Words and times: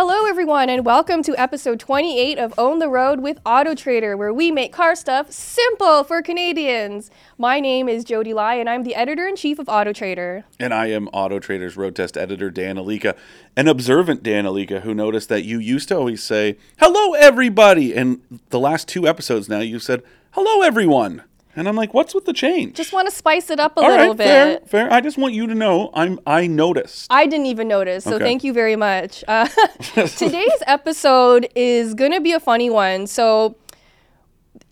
Hello, 0.00 0.26
everyone, 0.26 0.70
and 0.70 0.86
welcome 0.86 1.24
to 1.24 1.36
episode 1.36 1.80
28 1.80 2.38
of 2.38 2.54
Own 2.56 2.78
the 2.78 2.88
Road 2.88 3.18
with 3.18 3.40
Auto 3.44 3.74
Trader, 3.74 4.16
where 4.16 4.32
we 4.32 4.52
make 4.52 4.72
car 4.72 4.94
stuff 4.94 5.32
simple 5.32 6.04
for 6.04 6.22
Canadians. 6.22 7.10
My 7.36 7.58
name 7.58 7.88
is 7.88 8.04
Jodi 8.04 8.32
Lai, 8.32 8.54
and 8.54 8.70
I'm 8.70 8.84
the 8.84 8.94
editor 8.94 9.26
in 9.26 9.34
chief 9.34 9.58
of 9.58 9.68
Auto 9.68 9.92
Trader. 9.92 10.44
And 10.60 10.72
I 10.72 10.86
am 10.86 11.08
Auto 11.08 11.40
Trader's 11.40 11.76
road 11.76 11.96
test 11.96 12.16
editor, 12.16 12.48
Dan 12.48 12.76
Ilika, 12.76 13.16
an 13.56 13.66
observant 13.66 14.22
Dan 14.22 14.44
Ilika 14.44 14.82
who 14.82 14.94
noticed 14.94 15.28
that 15.30 15.42
you 15.42 15.58
used 15.58 15.88
to 15.88 15.96
always 15.96 16.22
say, 16.22 16.58
Hello, 16.78 17.14
everybody. 17.14 17.92
And 17.92 18.20
the 18.50 18.60
last 18.60 18.86
two 18.86 19.08
episodes 19.08 19.48
now, 19.48 19.58
you 19.58 19.80
said, 19.80 20.04
Hello, 20.30 20.62
everyone. 20.62 21.24
And 21.58 21.68
I'm 21.68 21.74
like, 21.76 21.92
what's 21.92 22.14
with 22.14 22.24
the 22.24 22.32
change? 22.32 22.76
Just 22.76 22.92
want 22.92 23.08
to 23.08 23.14
spice 23.14 23.50
it 23.50 23.58
up 23.58 23.76
a 23.76 23.80
All 23.80 23.88
little 23.88 24.08
right, 24.08 24.16
bit. 24.16 24.26
fair, 24.26 24.60
fair. 24.88 24.92
I 24.92 25.00
just 25.00 25.18
want 25.18 25.34
you 25.34 25.46
to 25.48 25.54
know 25.54 25.90
I'm 25.92 26.20
I 26.26 26.46
noticed. 26.46 27.08
I 27.10 27.26
didn't 27.26 27.46
even 27.46 27.66
notice, 27.68 28.04
so 28.04 28.14
Okay. 28.14 28.24
thank 28.24 28.44
you 28.44 28.52
very 28.52 28.76
much. 28.76 29.24
Uh, 29.26 29.48
today's 30.16 30.62
episode 30.66 31.48
is 31.56 31.94
going 31.94 32.12
to 32.12 32.20
be 32.20 32.32
a 32.32 32.40
funny 32.40 32.70
one. 32.70 33.06
So, 33.08 33.56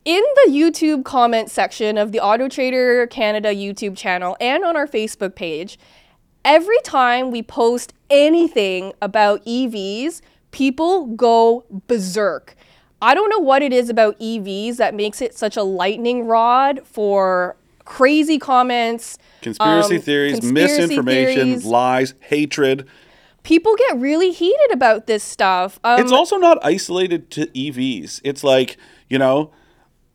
in 0.04 0.22
the 0.44 0.52
YouTube 0.52 1.04
comment 1.04 1.50
section 1.50 1.98
of 1.98 2.12
the 2.12 2.20
Auto 2.20 2.48
Trader 2.48 3.06
Canada 3.08 3.52
YouTube 3.52 3.96
channel 3.96 4.36
and 4.40 4.64
on 4.64 4.76
our 4.76 4.86
Facebook 4.86 5.34
page, 5.34 5.78
every 6.44 6.78
time 6.84 7.32
we 7.32 7.42
post 7.42 7.92
anything 8.08 8.92
about 9.02 9.44
EVs, 9.44 10.20
people 10.52 11.06
go 11.06 11.64
berserk. 11.88 12.54
I 13.02 13.14
don't 13.14 13.28
know 13.30 13.38
what 13.38 13.62
it 13.62 13.72
is 13.72 13.88
about 13.88 14.18
EVs 14.18 14.76
that 14.76 14.94
makes 14.94 15.20
it 15.20 15.34
such 15.34 15.56
a 15.56 15.62
lightning 15.62 16.26
rod 16.26 16.80
for 16.84 17.56
crazy 17.84 18.38
comments. 18.38 19.18
Conspiracy 19.42 19.96
um, 19.96 20.02
theories, 20.02 20.40
conspiracy 20.40 20.72
misinformation, 20.80 21.44
theories. 21.46 21.64
lies, 21.64 22.14
hatred. 22.20 22.86
People 23.42 23.76
get 23.76 23.96
really 23.98 24.32
heated 24.32 24.72
about 24.72 25.06
this 25.06 25.22
stuff. 25.22 25.78
Um, 25.84 26.00
It's 26.00 26.10
also 26.10 26.36
not 26.36 26.58
isolated 26.62 27.30
to 27.32 27.46
EVs. 27.46 28.20
It's 28.24 28.42
like, 28.42 28.76
you 29.08 29.18
know, 29.18 29.52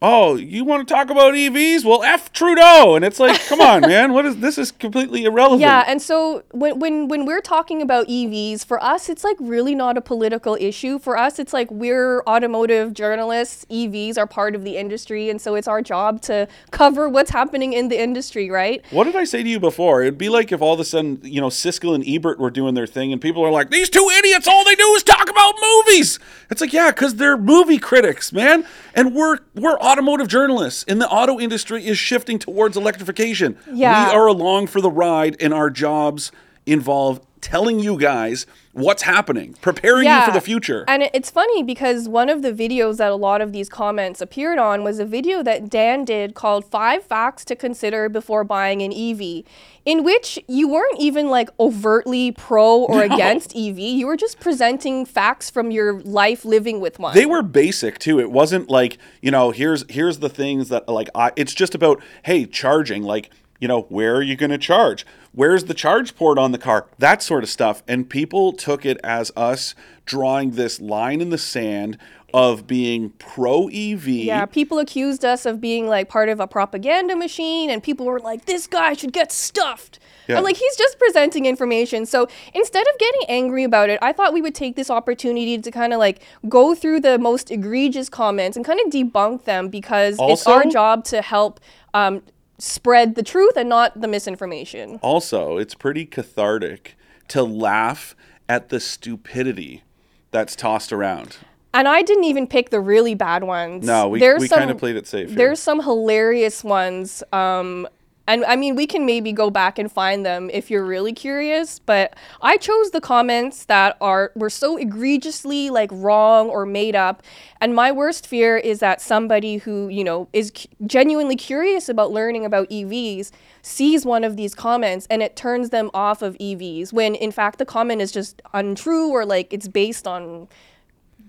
oh, 0.01 0.35
you 0.35 0.63
want 0.63 0.87
to 0.87 0.93
talk 0.93 1.09
about 1.09 1.33
EVs? 1.33 1.85
Well, 1.85 2.03
F 2.03 2.33
Trudeau. 2.33 2.95
And 2.95 3.05
it's 3.05 3.19
like, 3.19 3.39
come 3.47 3.61
on, 3.61 3.81
man. 3.91 4.13
What 4.13 4.25
is 4.25 4.37
this 4.37 4.57
is 4.57 4.71
completely 4.71 5.25
irrelevant. 5.25 5.61
Yeah, 5.61 5.83
and 5.87 6.01
so 6.01 6.43
when, 6.51 6.79
when 6.79 7.07
when 7.07 7.25
we're 7.25 7.41
talking 7.41 7.81
about 7.81 8.07
EVs, 8.07 8.65
for 8.65 8.81
us 8.81 9.09
it's 9.09 9.23
like 9.23 9.37
really 9.39 9.75
not 9.75 9.97
a 9.97 10.01
political 10.01 10.57
issue. 10.59 10.97
For 10.99 11.17
us 11.17 11.39
it's 11.39 11.53
like 11.53 11.69
we're 11.69 12.23
automotive 12.23 12.93
journalists, 12.93 13.65
EVs 13.69 14.17
are 14.17 14.27
part 14.27 14.55
of 14.55 14.63
the 14.63 14.77
industry 14.77 15.29
and 15.29 15.39
so 15.39 15.55
it's 15.55 15.67
our 15.67 15.81
job 15.81 16.21
to 16.21 16.47
cover 16.71 17.07
what's 17.07 17.31
happening 17.31 17.73
in 17.73 17.89
the 17.89 18.01
industry, 18.01 18.49
right? 18.49 18.83
What 18.91 19.03
did 19.03 19.15
I 19.15 19.23
say 19.23 19.43
to 19.43 19.49
you 19.49 19.59
before? 19.59 20.01
It'd 20.01 20.17
be 20.17 20.29
like 20.29 20.51
if 20.51 20.61
all 20.61 20.73
of 20.73 20.79
a 20.79 20.85
sudden, 20.85 21.19
you 21.23 21.41
know, 21.41 21.47
Siskel 21.47 21.93
and 21.93 22.03
Ebert 22.07 22.39
were 22.39 22.49
doing 22.49 22.73
their 22.73 22.87
thing 22.87 23.11
and 23.11 23.21
people 23.21 23.43
are 23.45 23.51
like, 23.51 23.69
these 23.69 23.89
two 23.89 24.09
idiots, 24.17 24.47
all 24.47 24.65
they 24.65 24.75
do 24.75 24.87
is 24.95 25.03
talk 25.03 25.29
about 25.29 25.53
movies. 25.61 26.19
It's 26.49 26.61
like, 26.61 26.73
yeah, 26.73 26.91
because 26.91 27.15
they're 27.15 27.37
movie 27.37 27.77
critics, 27.77 28.33
man. 28.33 28.65
And 28.93 29.15
we're 29.15 29.39
we're 29.55 29.77
automotive 29.91 30.27
journalists. 30.27 30.83
in 30.83 30.99
the 30.99 31.07
auto 31.09 31.39
industry 31.39 31.85
is 31.85 31.97
shifting 31.97 32.39
towards 32.39 32.77
electrification. 32.77 33.57
Yeah. 33.71 34.09
We 34.09 34.15
are 34.15 34.27
along 34.27 34.67
for 34.67 34.79
the 34.81 34.89
ride, 34.91 35.35
and 35.39 35.53
our 35.53 35.69
jobs 35.69 36.31
involve 36.65 37.19
telling 37.41 37.79
you 37.79 37.97
guys 37.97 38.45
what's 38.73 39.01
happening, 39.01 39.53
preparing 39.61 40.07
you 40.07 40.25
for 40.25 40.31
the 40.31 40.39
future. 40.41 40.85
And 40.87 41.09
it's 41.13 41.29
funny 41.29 41.63
because 41.63 42.07
one 42.07 42.29
of 42.29 42.41
the 42.41 42.53
videos 42.53 42.97
that 42.97 43.11
a 43.11 43.15
lot 43.15 43.41
of 43.41 43.51
these 43.51 43.67
comments 43.67 44.21
appeared 44.21 44.57
on 44.59 44.83
was 44.83 44.99
a 44.99 45.05
video 45.05 45.43
that 45.43 45.69
Dan 45.69 46.05
did 46.05 46.35
called 46.35 46.63
Five 46.65 47.03
Facts 47.03 47.43
to 47.45 47.55
Consider 47.55 48.07
Before 48.07 48.43
Buying 48.43 48.81
an 48.81 48.93
EV, 48.93 49.43
in 49.83 50.03
which 50.03 50.39
you 50.47 50.69
weren't 50.69 50.99
even 50.99 51.27
like 51.29 51.49
overtly 51.59 52.31
pro 52.31 52.83
or 52.83 53.03
against 53.03 53.55
EV. 53.55 53.77
You 53.79 54.07
were 54.07 54.17
just 54.17 54.39
presenting 54.39 55.05
facts 55.05 55.49
from 55.49 55.71
your 55.71 55.99
life 56.01 56.45
living 56.45 56.79
with 56.79 56.99
one. 56.99 57.13
they 57.15 57.25
were 57.25 57.41
basic 57.41 57.97
too 57.99 58.19
it 58.19 58.31
wasn't 58.31 58.69
like 58.69 58.97
you 59.21 59.31
know 59.31 59.51
here's 59.51 59.83
here's 59.89 60.19
the 60.19 60.29
things 60.29 60.69
that 60.69 60.87
like 60.87 61.09
I, 61.15 61.31
it's 61.35 61.53
just 61.53 61.75
about 61.75 62.01
hey 62.23 62.45
charging 62.45 63.03
like 63.03 63.29
you 63.61 63.67
know 63.67 63.83
where 63.83 64.17
are 64.17 64.21
you 64.21 64.35
going 64.35 64.49
to 64.49 64.57
charge 64.57 65.05
where's 65.31 65.65
the 65.65 65.73
charge 65.73 66.15
port 66.15 66.37
on 66.37 66.51
the 66.51 66.57
car 66.57 66.87
that 66.97 67.23
sort 67.23 67.43
of 67.43 67.49
stuff 67.49 67.81
and 67.87 68.09
people 68.09 68.51
took 68.51 68.85
it 68.85 68.97
as 69.03 69.31
us 69.37 69.73
drawing 70.05 70.51
this 70.51 70.81
line 70.81 71.21
in 71.21 71.29
the 71.29 71.37
sand 71.37 71.97
of 72.33 72.67
being 72.67 73.09
pro 73.11 73.67
ev 73.67 74.07
yeah, 74.07 74.45
people 74.45 74.79
accused 74.79 75.25
us 75.25 75.45
of 75.45 75.59
being 75.59 75.87
like 75.87 76.09
part 76.09 76.29
of 76.29 76.39
a 76.39 76.47
propaganda 76.47 77.15
machine, 77.15 77.69
and 77.69 77.83
people 77.83 78.05
were 78.05 78.19
like, 78.19 78.45
this 78.45 78.67
guy 78.67 78.93
should 78.93 79.13
get 79.13 79.31
stuffed. 79.31 79.99
Yeah. 80.27 80.37
I'm 80.37 80.43
like, 80.43 80.57
he's 80.57 80.75
just 80.77 80.97
presenting 80.99 81.45
information. 81.45 82.05
So 82.05 82.27
instead 82.53 82.85
of 82.87 82.99
getting 82.99 83.21
angry 83.27 83.63
about 83.63 83.89
it, 83.89 83.99
I 84.01 84.13
thought 84.13 84.33
we 84.33 84.41
would 84.41 84.55
take 84.55 84.75
this 84.75 84.89
opportunity 84.89 85.57
to 85.57 85.71
kind 85.71 85.93
of 85.93 85.99
like 85.99 86.21
go 86.47 86.73
through 86.73 87.01
the 87.01 87.17
most 87.17 87.51
egregious 87.51 88.07
comments 88.07 88.55
and 88.55 88.65
kind 88.65 88.79
of 88.79 88.91
debunk 88.91 89.43
them 89.43 89.67
because 89.67 90.17
it's 90.21 90.47
our 90.47 90.65
job 90.65 91.03
to 91.05 91.21
help 91.21 91.59
um, 91.93 92.21
spread 92.61 93.15
the 93.15 93.23
truth 93.23 93.57
and 93.57 93.67
not 93.69 93.99
the 93.99 94.07
misinformation. 94.07 94.99
also 95.01 95.57
it's 95.57 95.73
pretty 95.75 96.05
cathartic 96.05 96.95
to 97.27 97.43
laugh 97.43 98.15
at 98.47 98.69
the 98.69 98.79
stupidity 98.79 99.83
that's 100.31 100.55
tossed 100.55 100.91
around 100.93 101.37
And 101.73 101.87
I 101.87 102.01
didn't 102.01 102.25
even 102.25 102.47
pick 102.47 102.69
the 102.69 102.79
really 102.81 103.15
bad 103.15 103.43
ones. 103.43 103.85
no 103.85 104.09
we, 104.09 104.19
There's 104.19 104.41
we 104.41 104.47
some- 104.47 104.59
kind 104.59 104.71
of 104.71 104.77
played 104.77 104.95
it 104.95 105.07
safe 105.07 105.29
here. 105.29 105.37
There's 105.37 105.59
some 105.59 105.81
hilarious 105.81 106.63
ones. 106.63 107.23
Um, 107.33 107.87
and 108.31 108.45
I 108.45 108.55
mean, 108.55 108.75
we 108.75 108.87
can 108.87 109.05
maybe 109.05 109.33
go 109.33 109.49
back 109.49 109.77
and 109.77 109.91
find 109.91 110.25
them 110.25 110.49
if 110.53 110.71
you're 110.71 110.85
really 110.85 111.11
curious. 111.11 111.79
But 111.79 112.15
I 112.41 112.55
chose 112.55 112.91
the 112.91 113.01
comments 113.01 113.65
that 113.65 113.97
are 113.99 114.31
were 114.35 114.49
so 114.49 114.77
egregiously 114.77 115.69
like 115.69 115.89
wrong 115.91 116.49
or 116.49 116.65
made 116.65 116.95
up. 116.95 117.23
And 117.59 117.75
my 117.75 117.91
worst 117.91 118.25
fear 118.25 118.55
is 118.55 118.79
that 118.79 119.01
somebody 119.01 119.57
who 119.57 119.89
you 119.89 120.05
know 120.05 120.29
is 120.31 120.51
genuinely 120.85 121.35
curious 121.35 121.89
about 121.89 122.11
learning 122.11 122.45
about 122.45 122.69
EVs 122.69 123.31
sees 123.61 124.05
one 124.05 124.23
of 124.23 124.37
these 124.37 124.55
comments 124.55 125.07
and 125.09 125.21
it 125.21 125.35
turns 125.35 125.69
them 125.69 125.91
off 125.93 126.21
of 126.21 126.35
EVs 126.37 126.93
when 126.93 127.13
in 127.15 127.31
fact 127.31 127.59
the 127.59 127.65
comment 127.65 128.01
is 128.01 128.11
just 128.11 128.41
untrue 128.53 129.09
or 129.09 129.25
like 129.25 129.51
it's 129.51 129.67
based 129.67 130.07
on 130.07 130.47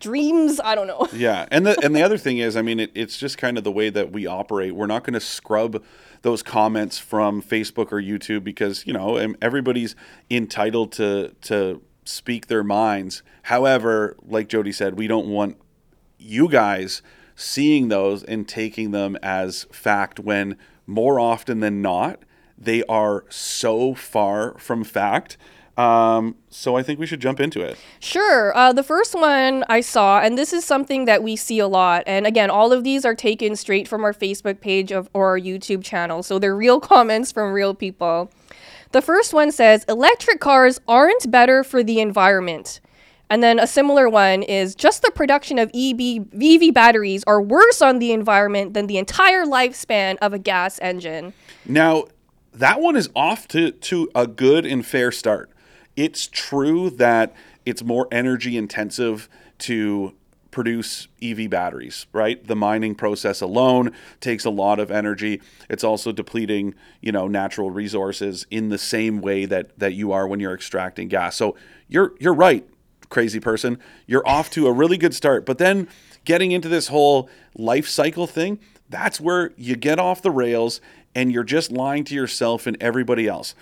dreams. 0.03 0.61
I 0.63 0.75
don't 0.75 0.87
know. 0.87 1.09
Yeah, 1.13 1.47
and 1.51 1.67
the 1.67 1.79
and 1.85 1.95
the 1.95 2.03
other 2.03 2.19
thing 2.19 2.39
is, 2.39 2.57
I 2.57 2.63
mean, 2.63 2.81
it, 2.81 2.91
it's 2.95 3.17
just 3.19 3.39
kind 3.39 3.57
of 3.59 3.65
the 3.65 3.73
way 3.73 3.91
that 3.91 4.13
we 4.13 4.27
operate. 4.27 4.75
We're 4.75 4.87
not 4.87 5.05
going 5.05 5.15
to 5.15 5.21
scrub 5.21 5.83
those 6.23 6.43
comments 6.43 6.99
from 6.99 7.43
Facebook 7.43 7.93
or 7.93 8.01
YouTube 8.01 8.45
because 8.45 8.87
you 8.87 8.93
know 8.93 9.17
everybody's 9.41 9.95
entitled 10.31 10.93
to 10.93 11.35
to 11.43 11.83
speak 12.05 12.47
their 12.47 12.65
minds. 12.65 13.23
However, 13.43 14.17
like 14.27 14.49
Jodi 14.49 14.73
said, 14.73 14.97
we 14.97 15.07
don't 15.07 15.29
want 15.29 15.57
you 16.19 16.49
guys 16.49 17.03
seeing 17.35 17.89
those 17.89 18.23
and 18.23 18.49
taking 18.49 18.91
them 18.91 19.17
as 19.23 19.67
fact 19.73 20.21
when 20.21 20.57
more 20.87 21.19
often 21.19 21.61
than 21.61 21.81
not 21.83 22.23
they 22.63 22.85
are 22.85 23.25
so 23.29 23.95
far 23.95 24.57
from 24.59 24.85
fact. 24.85 25.37
Um, 25.77 26.37
so 26.51 26.77
I 26.77 26.83
think 26.83 27.01
we 27.01 27.07
should 27.07 27.21
jump 27.21 27.41
into 27.41 27.63
it. 27.63 27.79
Sure. 27.99 28.55
Uh, 28.57 28.73
the 28.73 28.83
first 28.83 29.15
one 29.15 29.65
I 29.69 29.81
saw, 29.81 30.21
and 30.21 30.37
this 30.37 30.53
is 30.53 30.65
something 30.65 31.07
that 31.07 31.23
we 31.23 31.35
see 31.35 31.59
a 31.59 31.67
lot. 31.67 32.03
And 32.07 32.27
again, 32.27 32.51
all 32.51 32.73
of 32.73 32.85
these 32.85 33.05
are 33.05 33.15
taken 33.15 33.57
straight 33.57 33.89
from 33.89 34.05
our 34.05 34.13
Facebook 34.13 34.61
page 34.61 34.93
of, 34.93 35.09
or 35.15 35.29
our 35.31 35.41
YouTube 35.41 35.83
channel. 35.83 36.23
So 36.23 36.39
they're 36.39 36.57
real 36.57 36.81
comments 36.93 37.33
from 37.33 37.53
real 37.53 37.75
people. 37.75 38.31
The 38.93 39.01
first 39.01 39.33
one 39.33 39.51
says 39.51 39.85
electric 39.89 40.41
cars 40.41 40.79
aren't 40.87 41.31
better 41.31 41.65
for 41.65 41.83
the 41.83 42.01
environment. 42.01 42.81
And 43.31 43.43
then 43.43 43.59
a 43.59 43.67
similar 43.67 44.11
one 44.11 44.43
is 44.43 44.75
just 44.75 45.01
the 45.01 45.11
production 45.11 45.59
of 45.59 45.71
E 45.73 45.93
EV, 45.93 46.27
EV 46.39 46.75
batteries 46.75 47.25
are 47.27 47.41
worse 47.41 47.81
on 47.81 47.99
the 47.99 48.13
environment 48.13 48.75
than 48.75 48.89
the 48.89 48.99
entire 48.99 49.47
lifespan 49.47 50.19
of 50.21 50.35
a 50.35 50.39
gas 50.39 50.79
engine. 50.81 51.33
Now, 51.65 52.05
that 52.53 52.83
one 52.83 52.95
is 52.95 53.09
off 53.17 53.49
to, 53.49 53.71
to 53.71 54.11
a 54.15 54.27
good 54.27 54.67
and 54.67 54.85
fair 54.85 55.11
start. 55.11 55.51
It's 55.97 56.27
true 56.27 56.91
that 56.91 57.35
it's 57.65 57.83
more 57.83 58.09
energy 58.11 58.57
intensive 58.57 59.29
to 59.59 60.15
produce 60.51 61.09
EV 61.23 61.49
batteries, 61.49 62.07
right? 62.13 62.47
The 62.47 62.55
mining 62.55 62.95
process 62.95 63.41
alone 63.41 63.93
takes 64.21 64.45
a 64.45 64.51
lot 64.51 64.79
of 64.79 64.91
energy. 64.91 65.41
It's 65.69 65.83
also 65.83 66.13
depleting, 66.13 66.75
you 67.01 67.11
know, 67.11 67.27
natural 67.27 67.71
resources 67.71 68.47
in 68.51 68.69
the 68.69 68.79
same 68.79 69.21
way 69.21 69.47
that 69.47 69.79
that 69.79 69.95
you 69.95 70.13
are 70.13 70.29
when 70.29 70.41
you're 70.41 70.55
extracting 70.55 71.09
gas. 71.09 71.37
So 71.37 71.57
you're 71.89 72.13
you're 72.21 72.35
right, 72.35 72.69
crazy 73.09 73.41
person. 73.41 73.79
You're 74.07 74.27
off 74.29 74.51
to 74.51 74.67
a 74.67 74.73
really 74.73 74.99
good 74.99 75.15
start. 75.15 75.47
But 75.47 75.59
then 75.59 75.89
getting 76.25 76.53
into 76.53 76.69
this 76.69 76.89
whole 76.89 77.29
life 77.57 77.89
cycle 77.89 78.27
thing, 78.27 78.61
that's 78.89 79.21
where 79.21 79.53
you 79.57 79.75
get 79.75 79.99
off 79.99 80.23
the 80.23 80.31
rails 80.31 80.81
and 81.15 81.33
you're 81.33 81.45
just 81.45 81.73
lying 81.73 82.05
to 82.05 82.15
yourself 82.15 82.67
and 82.67 82.77
everybody 82.81 83.27
else. 83.27 83.55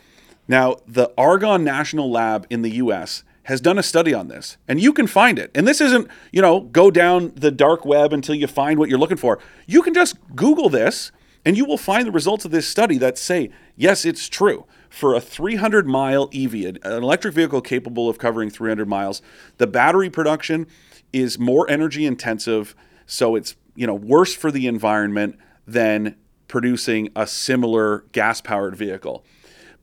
Now, 0.50 0.78
the 0.84 1.12
Argonne 1.16 1.62
National 1.62 2.10
Lab 2.10 2.44
in 2.50 2.62
the 2.62 2.70
US 2.70 3.22
has 3.44 3.60
done 3.60 3.78
a 3.78 3.84
study 3.84 4.12
on 4.12 4.26
this, 4.26 4.56
and 4.66 4.80
you 4.80 4.92
can 4.92 5.06
find 5.06 5.38
it. 5.38 5.48
And 5.54 5.64
this 5.64 5.80
isn't, 5.80 6.08
you 6.32 6.42
know, 6.42 6.62
go 6.62 6.90
down 6.90 7.30
the 7.36 7.52
dark 7.52 7.84
web 7.84 8.12
until 8.12 8.34
you 8.34 8.48
find 8.48 8.76
what 8.76 8.88
you're 8.88 8.98
looking 8.98 9.16
for. 9.16 9.38
You 9.68 9.80
can 9.80 9.94
just 9.94 10.16
Google 10.34 10.68
this, 10.68 11.12
and 11.44 11.56
you 11.56 11.64
will 11.64 11.78
find 11.78 12.04
the 12.04 12.10
results 12.10 12.44
of 12.44 12.50
this 12.50 12.66
study 12.66 12.98
that 12.98 13.16
say, 13.16 13.50
yes, 13.76 14.04
it's 14.04 14.28
true. 14.28 14.66
for 14.88 15.14
a 15.14 15.20
300 15.20 15.86
mile 15.86 16.28
EV, 16.34 16.54
an 16.54 16.78
electric 16.84 17.32
vehicle 17.32 17.60
capable 17.60 18.08
of 18.08 18.18
covering 18.18 18.50
300 18.50 18.88
miles, 18.88 19.22
the 19.58 19.68
battery 19.68 20.10
production 20.10 20.66
is 21.12 21.38
more 21.38 21.70
energy 21.70 22.04
intensive, 22.04 22.74
so 23.06 23.36
it's 23.36 23.54
you 23.76 23.86
know 23.86 23.94
worse 23.94 24.34
for 24.34 24.50
the 24.50 24.66
environment 24.66 25.38
than 25.64 26.16
producing 26.48 27.08
a 27.14 27.24
similar 27.24 28.04
gas 28.10 28.40
powered 28.40 28.74
vehicle. 28.74 29.24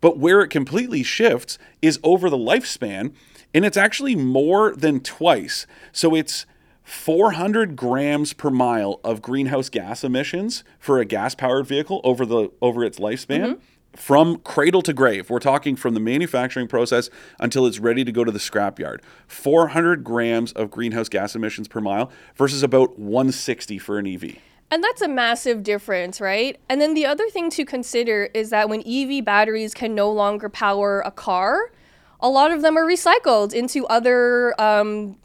But 0.01 0.17
where 0.17 0.41
it 0.41 0.49
completely 0.49 1.03
shifts 1.03 1.57
is 1.81 1.99
over 2.03 2.29
the 2.29 2.37
lifespan, 2.37 3.13
and 3.53 3.65
it's 3.65 3.77
actually 3.77 4.15
more 4.15 4.75
than 4.75 4.99
twice. 4.99 5.65
So 5.91 6.15
it's 6.15 6.45
400 6.83 7.75
grams 7.75 8.31
per 8.33 8.49
mile 8.49 8.99
of 9.03 9.21
greenhouse 9.21 9.69
gas 9.69 10.03
emissions 10.03 10.63
for 10.79 10.99
a 10.99 11.05
gas 11.05 11.35
powered 11.35 11.67
vehicle 11.67 11.99
over 12.03 12.25
the 12.25 12.49
over 12.61 12.83
its 12.83 12.97
lifspan. 12.97 13.41
Mm-hmm. 13.41 13.59
From 13.93 14.37
cradle 14.37 14.83
to 14.83 14.93
grave, 14.93 15.29
we're 15.29 15.39
talking 15.39 15.75
from 15.75 15.95
the 15.95 15.99
manufacturing 15.99 16.67
process 16.67 17.09
until 17.39 17.65
it's 17.65 17.79
ready 17.79 18.05
to 18.05 18.11
go 18.11 18.23
to 18.23 18.31
the 18.31 18.39
scrapyard. 18.39 18.99
400 19.25 20.03
grams 20.03 20.51
of 20.53 20.69
greenhouse 20.69 21.09
gas 21.09 21.35
emissions 21.35 21.67
per 21.67 21.81
mile 21.81 22.11
versus 22.35 22.61
about 22.61 22.99
160 22.99 23.79
for 23.79 23.97
an 23.97 24.05
EV. 24.05 24.35
And 24.69 24.83
that's 24.83 25.01
a 25.01 25.07
massive 25.07 25.63
difference, 25.63 26.19
right? 26.19 26.59
And 26.67 26.81
then 26.81 26.93
the 26.93 27.05
other 27.05 27.29
thing 27.29 27.49
to 27.51 27.63
consider 27.63 28.29
is 28.33 28.49
that 28.49 28.67
when 28.67 28.83
EV 28.85 29.23
batteries 29.23 29.73
can 29.73 29.95
no 29.95 30.11
longer 30.11 30.49
power 30.49 31.01
a 31.05 31.11
car, 31.11 31.71
a 32.19 32.27
lot 32.27 32.51
of 32.51 32.61
them 32.61 32.77
are 32.77 32.85
recycled 32.85 33.53
into 33.53 33.85
other, 33.87 34.59
um, 34.59 35.17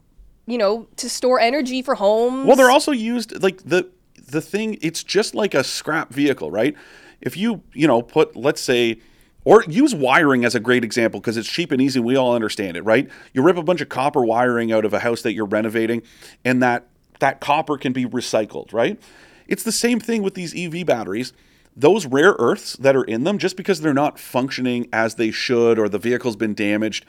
you 0.46 0.58
know, 0.58 0.86
to 0.96 1.08
store 1.08 1.40
energy 1.40 1.82
for 1.82 1.96
homes. 1.96 2.46
Well, 2.46 2.56
they're 2.56 2.70
also 2.70 2.92
used 2.92 3.42
like 3.42 3.62
the 3.64 3.88
the 4.28 4.40
thing. 4.40 4.78
It's 4.80 5.02
just 5.02 5.34
like 5.34 5.54
a 5.54 5.64
scrap 5.64 6.12
vehicle, 6.12 6.50
right? 6.50 6.76
If 7.20 7.36
you 7.36 7.62
you 7.72 7.88
know 7.88 8.02
put 8.02 8.36
let's 8.36 8.60
say 8.60 9.00
or 9.44 9.64
use 9.66 9.92
wiring 9.92 10.44
as 10.44 10.54
a 10.54 10.60
great 10.60 10.84
example 10.84 11.18
because 11.18 11.36
it's 11.36 11.48
cheap 11.48 11.72
and 11.72 11.82
easy. 11.82 11.98
We 11.98 12.16
all 12.16 12.34
understand 12.34 12.76
it, 12.76 12.82
right? 12.82 13.08
You 13.32 13.42
rip 13.42 13.56
a 13.56 13.62
bunch 13.62 13.80
of 13.80 13.88
copper 13.88 14.24
wiring 14.24 14.70
out 14.70 14.84
of 14.84 14.94
a 14.94 15.00
house 15.00 15.22
that 15.22 15.32
you're 15.32 15.46
renovating, 15.46 16.02
and 16.44 16.62
that 16.62 16.86
that 17.18 17.40
copper 17.40 17.76
can 17.76 17.92
be 17.92 18.04
recycled, 18.04 18.72
right? 18.72 19.00
It's 19.52 19.62
the 19.62 19.70
same 19.70 20.00
thing 20.00 20.22
with 20.22 20.32
these 20.32 20.54
EV 20.56 20.86
batteries. 20.86 21.34
Those 21.76 22.06
rare 22.06 22.34
earths 22.38 22.72
that 22.78 22.96
are 22.96 23.04
in 23.04 23.24
them, 23.24 23.36
just 23.36 23.54
because 23.54 23.82
they're 23.82 23.92
not 23.92 24.18
functioning 24.18 24.88
as 24.94 25.16
they 25.16 25.30
should 25.30 25.78
or 25.78 25.90
the 25.90 25.98
vehicle's 25.98 26.36
been 26.36 26.54
damaged, 26.54 27.04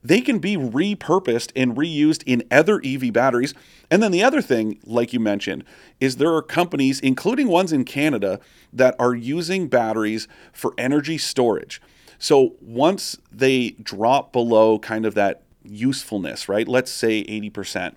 they 0.00 0.20
can 0.20 0.38
be 0.38 0.56
repurposed 0.56 1.50
and 1.56 1.76
reused 1.76 2.22
in 2.26 2.44
other 2.48 2.80
EV 2.84 3.12
batteries. 3.12 3.54
And 3.90 4.00
then 4.00 4.12
the 4.12 4.22
other 4.22 4.40
thing, 4.40 4.78
like 4.84 5.12
you 5.12 5.18
mentioned, 5.18 5.64
is 5.98 6.18
there 6.18 6.32
are 6.32 6.42
companies, 6.42 7.00
including 7.00 7.48
ones 7.48 7.72
in 7.72 7.84
Canada, 7.84 8.38
that 8.72 8.94
are 9.00 9.16
using 9.16 9.66
batteries 9.66 10.28
for 10.52 10.74
energy 10.78 11.18
storage. 11.18 11.82
So 12.20 12.54
once 12.60 13.18
they 13.32 13.70
drop 13.82 14.32
below 14.32 14.78
kind 14.78 15.04
of 15.04 15.14
that 15.14 15.42
usefulness, 15.64 16.48
right? 16.48 16.68
Let's 16.68 16.92
say 16.92 17.24
80%. 17.24 17.96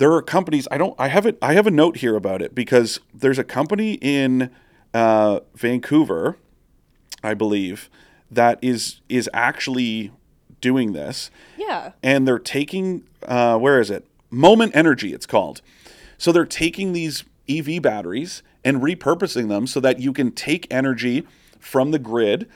There 0.00 0.14
are 0.14 0.22
companies, 0.22 0.66
I 0.70 0.78
don't 0.78 0.94
I 0.98 1.08
have 1.08 1.26
it 1.26 1.36
I 1.42 1.52
have 1.52 1.66
a 1.66 1.70
note 1.70 1.98
here 1.98 2.16
about 2.16 2.40
it 2.40 2.54
because 2.54 3.00
there's 3.12 3.38
a 3.38 3.44
company 3.44 3.98
in 4.00 4.50
uh, 4.94 5.40
Vancouver, 5.54 6.38
I 7.22 7.34
believe, 7.34 7.90
that 8.30 8.58
is 8.62 9.02
is 9.10 9.28
actually 9.34 10.10
doing 10.62 10.94
this. 10.94 11.30
Yeah. 11.58 11.92
and 12.02 12.26
they're 12.26 12.38
taking 12.38 13.04
uh, 13.28 13.58
where 13.58 13.78
is 13.78 13.90
it? 13.90 14.06
Moment 14.30 14.74
energy 14.74 15.12
it's 15.12 15.26
called. 15.26 15.60
So 16.16 16.32
they're 16.32 16.46
taking 16.46 16.94
these 16.94 17.24
ev 17.46 17.82
batteries 17.82 18.42
and 18.64 18.80
repurposing 18.80 19.50
them 19.50 19.66
so 19.66 19.80
that 19.80 19.98
you 20.00 20.14
can 20.14 20.32
take 20.32 20.66
energy 20.70 21.26
from 21.58 21.90
the 21.90 21.98
grid 21.98 22.48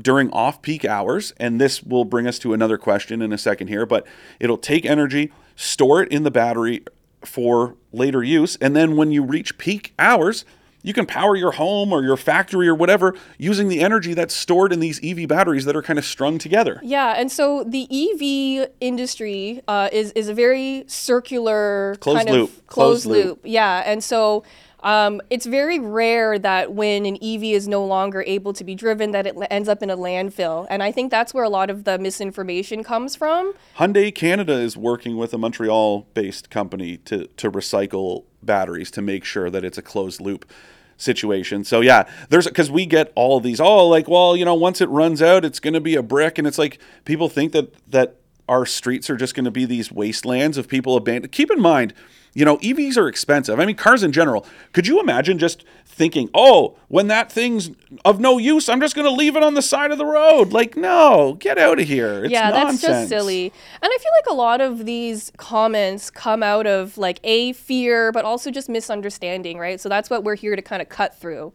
during 0.00 0.30
off-peak 0.30 0.86
hours. 0.86 1.34
And 1.38 1.60
this 1.60 1.82
will 1.82 2.06
bring 2.06 2.26
us 2.26 2.38
to 2.38 2.54
another 2.54 2.78
question 2.78 3.20
in 3.20 3.34
a 3.34 3.38
second 3.38 3.68
here 3.68 3.84
but 3.84 4.06
it'll 4.40 4.56
take 4.56 4.86
energy 4.86 5.30
store 5.56 6.02
it 6.02 6.12
in 6.12 6.22
the 6.22 6.30
battery 6.30 6.84
for 7.24 7.74
later 7.92 8.22
use 8.22 8.56
and 8.60 8.76
then 8.76 8.94
when 8.96 9.10
you 9.10 9.22
reach 9.22 9.58
peak 9.58 9.92
hours 9.98 10.44
you 10.82 10.92
can 10.92 11.04
power 11.04 11.34
your 11.34 11.50
home 11.50 11.92
or 11.92 12.04
your 12.04 12.16
factory 12.16 12.68
or 12.68 12.74
whatever 12.74 13.12
using 13.38 13.66
the 13.66 13.80
energy 13.80 14.14
that's 14.14 14.32
stored 14.32 14.72
in 14.72 14.78
these 14.78 15.00
EV 15.02 15.26
batteries 15.26 15.64
that 15.64 15.74
are 15.74 15.82
kind 15.82 15.98
of 15.98 16.04
strung 16.04 16.38
together. 16.38 16.78
Yeah, 16.80 17.14
and 17.18 17.32
so 17.32 17.64
the 17.64 17.88
EV 17.90 18.70
industry 18.80 19.62
uh, 19.66 19.88
is 19.92 20.12
is 20.12 20.28
a 20.28 20.34
very 20.34 20.84
circular 20.86 21.96
Closed 21.98 22.26
kind 22.26 22.30
loop. 22.30 22.50
of 22.50 22.66
Closed 22.68 23.02
closed 23.02 23.06
loop. 23.06 23.26
loop. 23.26 23.40
Yeah, 23.42 23.82
and 23.84 24.04
so 24.04 24.44
um, 24.86 25.20
it's 25.30 25.46
very 25.46 25.80
rare 25.80 26.38
that 26.38 26.72
when 26.72 27.06
an 27.06 27.16
EV 27.20 27.42
is 27.42 27.66
no 27.66 27.84
longer 27.84 28.22
able 28.24 28.52
to 28.52 28.62
be 28.62 28.76
driven, 28.76 29.10
that 29.10 29.26
it 29.26 29.34
ends 29.50 29.68
up 29.68 29.82
in 29.82 29.90
a 29.90 29.96
landfill. 29.96 30.64
And 30.70 30.80
I 30.80 30.92
think 30.92 31.10
that's 31.10 31.34
where 31.34 31.42
a 31.42 31.48
lot 31.48 31.70
of 31.70 31.82
the 31.82 31.98
misinformation 31.98 32.84
comes 32.84 33.16
from. 33.16 33.52
Hyundai 33.78 34.14
Canada 34.14 34.52
is 34.52 34.76
working 34.76 35.16
with 35.16 35.34
a 35.34 35.38
Montreal-based 35.38 36.50
company 36.50 36.98
to 36.98 37.26
to 37.26 37.50
recycle 37.50 38.26
batteries 38.44 38.92
to 38.92 39.02
make 39.02 39.24
sure 39.24 39.50
that 39.50 39.64
it's 39.64 39.76
a 39.76 39.82
closed 39.82 40.20
loop 40.20 40.48
situation. 40.96 41.64
So 41.64 41.80
yeah, 41.80 42.08
there's 42.28 42.46
because 42.46 42.70
we 42.70 42.86
get 42.86 43.12
all 43.16 43.40
these 43.40 43.58
oh 43.58 43.88
like 43.88 44.06
well 44.06 44.36
you 44.36 44.44
know 44.44 44.54
once 44.54 44.80
it 44.80 44.88
runs 44.88 45.20
out 45.20 45.44
it's 45.44 45.58
going 45.58 45.74
to 45.74 45.80
be 45.80 45.96
a 45.96 46.02
brick 46.02 46.38
and 46.38 46.46
it's 46.46 46.58
like 46.58 46.80
people 47.04 47.28
think 47.28 47.50
that 47.52 47.74
that 47.90 48.20
our 48.48 48.64
streets 48.64 49.10
are 49.10 49.16
just 49.16 49.34
going 49.34 49.44
to 49.44 49.50
be 49.50 49.64
these 49.64 49.90
wastelands 49.90 50.56
of 50.56 50.68
people 50.68 50.96
abandoned. 50.96 51.32
Keep 51.32 51.50
in 51.50 51.60
mind, 51.60 51.92
you 52.36 52.44
know, 52.44 52.58
EVs 52.58 52.98
are 52.98 53.08
expensive. 53.08 53.58
I 53.58 53.64
mean, 53.64 53.76
cars 53.76 54.02
in 54.02 54.12
general. 54.12 54.44
Could 54.74 54.86
you 54.86 55.00
imagine 55.00 55.38
just 55.38 55.64
thinking, 55.86 56.28
oh, 56.34 56.76
when 56.88 57.06
that 57.06 57.32
thing's 57.32 57.70
of 58.04 58.20
no 58.20 58.36
use, 58.36 58.68
I'm 58.68 58.78
just 58.78 58.94
going 58.94 59.06
to 59.06 59.10
leave 59.10 59.36
it 59.36 59.42
on 59.42 59.54
the 59.54 59.62
side 59.62 59.90
of 59.90 59.96
the 59.96 60.04
road? 60.04 60.52
Like, 60.52 60.76
no, 60.76 61.38
get 61.40 61.56
out 61.56 61.80
of 61.80 61.88
here. 61.88 62.24
It's 62.24 62.32
yeah, 62.32 62.50
nonsense. 62.50 62.82
that's 62.82 62.98
just 62.98 63.08
silly. 63.08 63.50
And 63.80 63.90
I 63.90 63.98
feel 63.98 64.12
like 64.18 64.26
a 64.30 64.34
lot 64.34 64.60
of 64.60 64.84
these 64.84 65.32
comments 65.38 66.10
come 66.10 66.42
out 66.42 66.66
of 66.66 66.98
like 66.98 67.20
a 67.24 67.54
fear, 67.54 68.12
but 68.12 68.26
also 68.26 68.50
just 68.50 68.68
misunderstanding, 68.68 69.56
right? 69.56 69.80
So 69.80 69.88
that's 69.88 70.10
what 70.10 70.22
we're 70.22 70.36
here 70.36 70.56
to 70.56 70.62
kind 70.62 70.82
of 70.82 70.90
cut 70.90 71.18
through. 71.18 71.54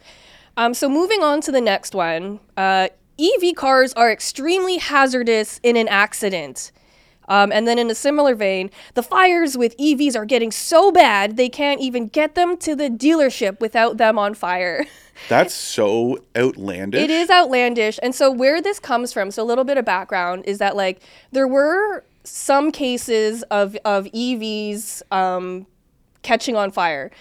Um, 0.58 0.74
so 0.74 0.90
moving 0.90 1.22
on 1.22 1.42
to 1.42 1.52
the 1.52 1.62
next 1.62 1.94
one, 1.94 2.40
uh, 2.58 2.88
EV 3.20 3.54
cars 3.56 3.94
are 3.94 4.12
extremely 4.12 4.78
hazardous 4.78 5.60
in 5.62 5.78
an 5.78 5.88
accident. 5.88 6.72
Um, 7.28 7.52
and 7.52 7.68
then 7.68 7.80
in 7.80 7.90
a 7.90 7.96
similar 7.96 8.36
vein, 8.36 8.72
the 8.94 9.04
fires 9.04 9.58
with 9.58 9.78
EVs 9.78 10.16
are 10.16 10.26
getting 10.26 10.52
so 10.52 10.92
bad 10.92 11.38
they 11.38 11.50
can't 11.50 11.80
even 11.80 12.08
get 12.08 12.36
them 12.36 12.58
to 12.58 12.76
the 12.76 12.90
dealership 12.90 13.60
without 13.60 13.98
them 13.98 14.18
on 14.18 14.34
fire. 14.34 14.86
That's 15.30 15.54
so 15.54 16.20
outlandish. 16.36 17.02
It 17.02 17.10
is 17.10 17.30
outlandish. 17.30 18.00
And 18.02 18.16
so 18.16 18.32
where 18.32 18.62
this 18.62 18.80
comes 18.80 19.14
from, 19.14 19.32
so 19.32 19.44
a 19.44 19.46
little 19.46 19.64
bit 19.64 19.78
of 19.78 19.86
background 19.86 20.46
is 20.46 20.58
that 20.58 20.76
like 20.76 21.02
there 21.32 21.48
were 21.48 22.04
some 22.24 22.72
cases 22.72 23.44
of 23.44 23.76
of 23.86 24.06
EVs 24.06 25.02
um, 25.12 25.68
catching 26.24 26.56
on 26.56 26.72
fire. 26.72 27.12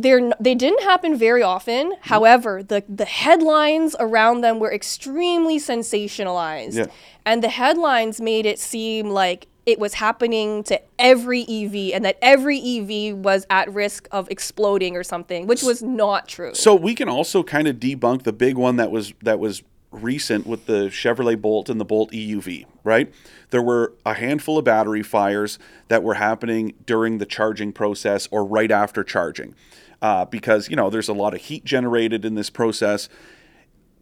They're, 0.00 0.30
they 0.38 0.54
didn't 0.54 0.82
happen 0.82 1.16
very 1.16 1.42
often. 1.42 1.92
Mm-hmm. 1.92 2.08
However, 2.08 2.62
the, 2.62 2.84
the 2.88 3.04
headlines 3.04 3.96
around 3.98 4.42
them 4.42 4.58
were 4.58 4.72
extremely 4.72 5.58
sensationalized. 5.58 6.74
Yeah. 6.74 6.86
And 7.26 7.42
the 7.42 7.48
headlines 7.48 8.20
made 8.20 8.46
it 8.46 8.58
seem 8.58 9.10
like 9.10 9.48
it 9.66 9.78
was 9.78 9.94
happening 9.94 10.62
to 10.64 10.80
every 10.98 11.42
EV 11.42 11.92
and 11.94 12.02
that 12.02 12.16
every 12.22 12.58
EV 12.58 13.14
was 13.16 13.46
at 13.50 13.70
risk 13.70 14.08
of 14.10 14.30
exploding 14.30 14.96
or 14.96 15.02
something, 15.02 15.46
which 15.46 15.62
was 15.62 15.82
not 15.82 16.26
true. 16.26 16.54
So 16.54 16.74
we 16.74 16.94
can 16.94 17.10
also 17.10 17.42
kind 17.42 17.68
of 17.68 17.76
debunk 17.76 18.22
the 18.22 18.32
big 18.32 18.56
one 18.56 18.76
that 18.76 18.90
was 18.90 19.12
that 19.22 19.38
was 19.38 19.62
recent 19.90 20.46
with 20.46 20.66
the 20.66 20.86
Chevrolet 20.88 21.40
Bolt 21.40 21.68
and 21.68 21.78
the 21.78 21.84
Bolt 21.84 22.12
EUV, 22.12 22.64
right? 22.82 23.12
There 23.50 23.62
were 23.62 23.92
a 24.06 24.14
handful 24.14 24.56
of 24.56 24.64
battery 24.64 25.02
fires 25.02 25.58
that 25.88 26.02
were 26.02 26.14
happening 26.14 26.74
during 26.86 27.18
the 27.18 27.26
charging 27.26 27.72
process 27.72 28.26
or 28.30 28.46
right 28.46 28.70
after 28.70 29.04
charging, 29.04 29.54
uh, 30.02 30.24
because 30.24 30.68
you 30.68 30.76
know 30.76 30.90
there's 30.90 31.08
a 31.08 31.14
lot 31.14 31.34
of 31.34 31.40
heat 31.40 31.64
generated 31.64 32.24
in 32.24 32.34
this 32.34 32.50
process. 32.50 33.08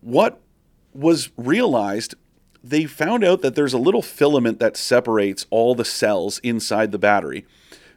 What 0.01 0.41
was 0.93 1.31
realized? 1.37 2.15
They 2.63 2.85
found 2.85 3.23
out 3.23 3.43
that 3.43 3.55
there's 3.55 3.75
a 3.75 3.79
little 3.79 4.03
filament 4.03 4.59
that 4.59 4.77
separates 4.77 5.47
all 5.51 5.75
the 5.75 5.85
cells 5.85 6.41
inside 6.41 6.91
the 6.91 6.99
battery 6.99 7.47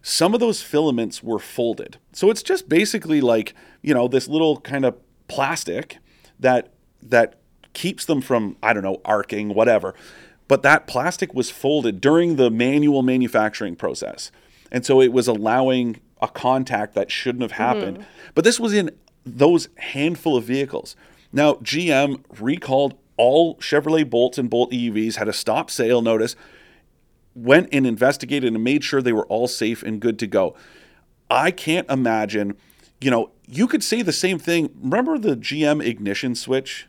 some 0.02 0.34
of 0.34 0.40
those 0.40 0.62
filaments 0.62 1.22
were 1.24 1.40
folded. 1.40 1.98
So 2.14 2.30
it's 2.30 2.44
just 2.44 2.70
basically 2.70 3.22
like, 3.22 3.54
you 3.82 3.94
know, 3.94 4.08
this 4.08 4.28
little 4.28 4.60
kind 4.62 4.86
of 4.86 4.96
plastic 5.28 5.98
that 6.40 6.72
that 7.02 7.36
keeps 7.74 8.06
them 8.06 8.22
from, 8.22 8.58
I 8.64 8.74
don't 8.74 8.84
know, 8.84 9.02
arcing, 9.06 9.54
whatever. 9.54 9.94
But 10.48 10.64
that 10.64 10.88
plastic 10.88 11.34
was 11.34 11.50
folded 11.50 12.02
during 12.02 12.36
the 12.36 12.50
manual 12.50 13.04
manufacturing 13.04 13.76
process. 13.76 14.32
And 14.72 14.86
so 14.86 15.02
it 15.02 15.14
was 15.14 15.28
allowing 15.28 16.00
a 16.20 16.28
contact 16.28 16.96
that 16.96 17.12
shouldn't 17.12 17.42
have 17.42 17.52
mm-hmm. 17.52 17.62
happened. 17.62 18.06
But 18.36 18.44
this 18.44 18.60
was 18.60 18.74
in 18.74 18.92
those 19.26 19.70
handful 19.78 20.36
of 20.36 20.44
vehicles. 20.44 20.96
Now, 21.32 21.54
GM 21.56 22.24
recalled 22.40 22.98
all 23.18 23.56
Chevrolet 23.58 24.10
Bolts 24.10 24.38
and 24.38 24.50
Bolt 24.50 24.72
EUVs, 24.72 25.16
had 25.16 25.28
a 25.28 25.34
stop 25.34 25.70
sale 25.70 26.02
notice, 26.02 26.36
went 27.36 27.70
and 27.72 27.86
investigated 27.86 28.54
and 28.54 28.64
made 28.64 28.84
sure 28.84 29.02
they 29.02 29.14
were 29.14 29.26
all 29.28 29.48
safe 29.48 29.84
and 29.84 30.00
good 30.00 30.18
to 30.20 30.28
go. 30.28 30.56
I 31.30 31.52
can't 31.52 31.90
imagine, 31.90 32.56
you 33.02 33.12
know, 33.12 33.32
you 33.48 33.68
could 33.68 33.84
say 33.84 34.02
the 34.02 34.14
same 34.14 34.40
thing. 34.40 34.70
Remember 34.82 35.18
the 35.18 35.36
GM 35.36 35.86
ignition 35.86 36.34
switch? 36.36 36.88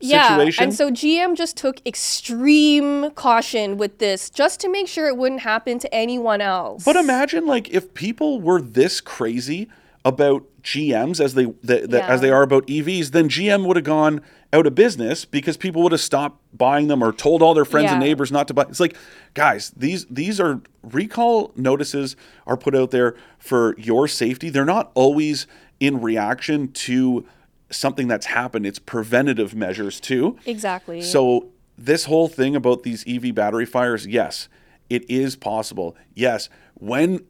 Situation. 0.00 0.62
Yeah, 0.62 0.62
and 0.64 0.74
so 0.74 0.90
GM 0.90 1.36
just 1.36 1.56
took 1.56 1.80
extreme 1.86 3.10
caution 3.12 3.76
with 3.76 3.98
this 3.98 4.30
just 4.30 4.60
to 4.60 4.68
make 4.70 4.88
sure 4.88 5.06
it 5.08 5.16
wouldn't 5.16 5.42
happen 5.42 5.78
to 5.78 5.94
anyone 5.94 6.40
else. 6.40 6.84
But 6.84 6.96
imagine 6.96 7.46
like 7.46 7.70
if 7.70 7.94
people 7.94 8.40
were 8.40 8.60
this 8.60 9.00
crazy 9.00 9.68
about 10.04 10.44
GMs 10.62 11.20
as 11.20 11.34
they 11.34 11.44
the, 11.62 11.86
the, 11.88 11.98
Yeah. 11.98 12.06
as 12.08 12.20
they 12.20 12.30
are 12.30 12.42
about 12.42 12.66
EVs, 12.66 13.10
then 13.10 13.28
GM 13.28 13.66
would 13.66 13.76
have 13.76 13.84
gone 13.84 14.20
out 14.52 14.66
of 14.66 14.74
business 14.74 15.24
because 15.24 15.56
people 15.56 15.82
would 15.82 15.92
have 15.92 16.00
stopped 16.00 16.40
buying 16.56 16.86
them 16.88 17.02
or 17.02 17.12
told 17.12 17.42
all 17.42 17.54
their 17.54 17.64
friends 17.64 17.90
and 17.90 18.00
neighbors 18.00 18.30
not 18.32 18.46
to 18.48 18.54
buy. 18.54 18.62
It's 18.62 18.80
like, 18.80 18.96
guys, 19.34 19.72
these 19.76 20.06
these 20.06 20.38
are 20.40 20.60
recall 20.82 21.52
notices 21.56 22.16
are 22.46 22.56
put 22.56 22.74
out 22.74 22.90
there 22.92 23.16
for 23.38 23.74
your 23.78 24.06
safety. 24.08 24.48
They're 24.50 24.64
not 24.64 24.90
always 24.94 25.46
in 25.80 26.00
reaction 26.00 26.68
to 26.72 27.26
something 27.70 28.08
that's 28.08 28.26
happened. 28.26 28.66
It's 28.66 28.78
preventative 28.78 29.54
measures 29.54 30.00
too. 30.00 30.38
exactly. 30.46 31.02
So 31.02 31.48
this 31.78 32.04
whole 32.04 32.28
thing 32.28 32.56
about 32.56 32.82
these 32.82 33.04
EV 33.06 33.34
battery 33.34 33.66
fires, 33.66 34.06
yes, 34.06 34.48
it 34.88 35.08
is 35.10 35.36
possible. 35.36 35.96
Yes, 36.14 36.48
when 36.74 37.24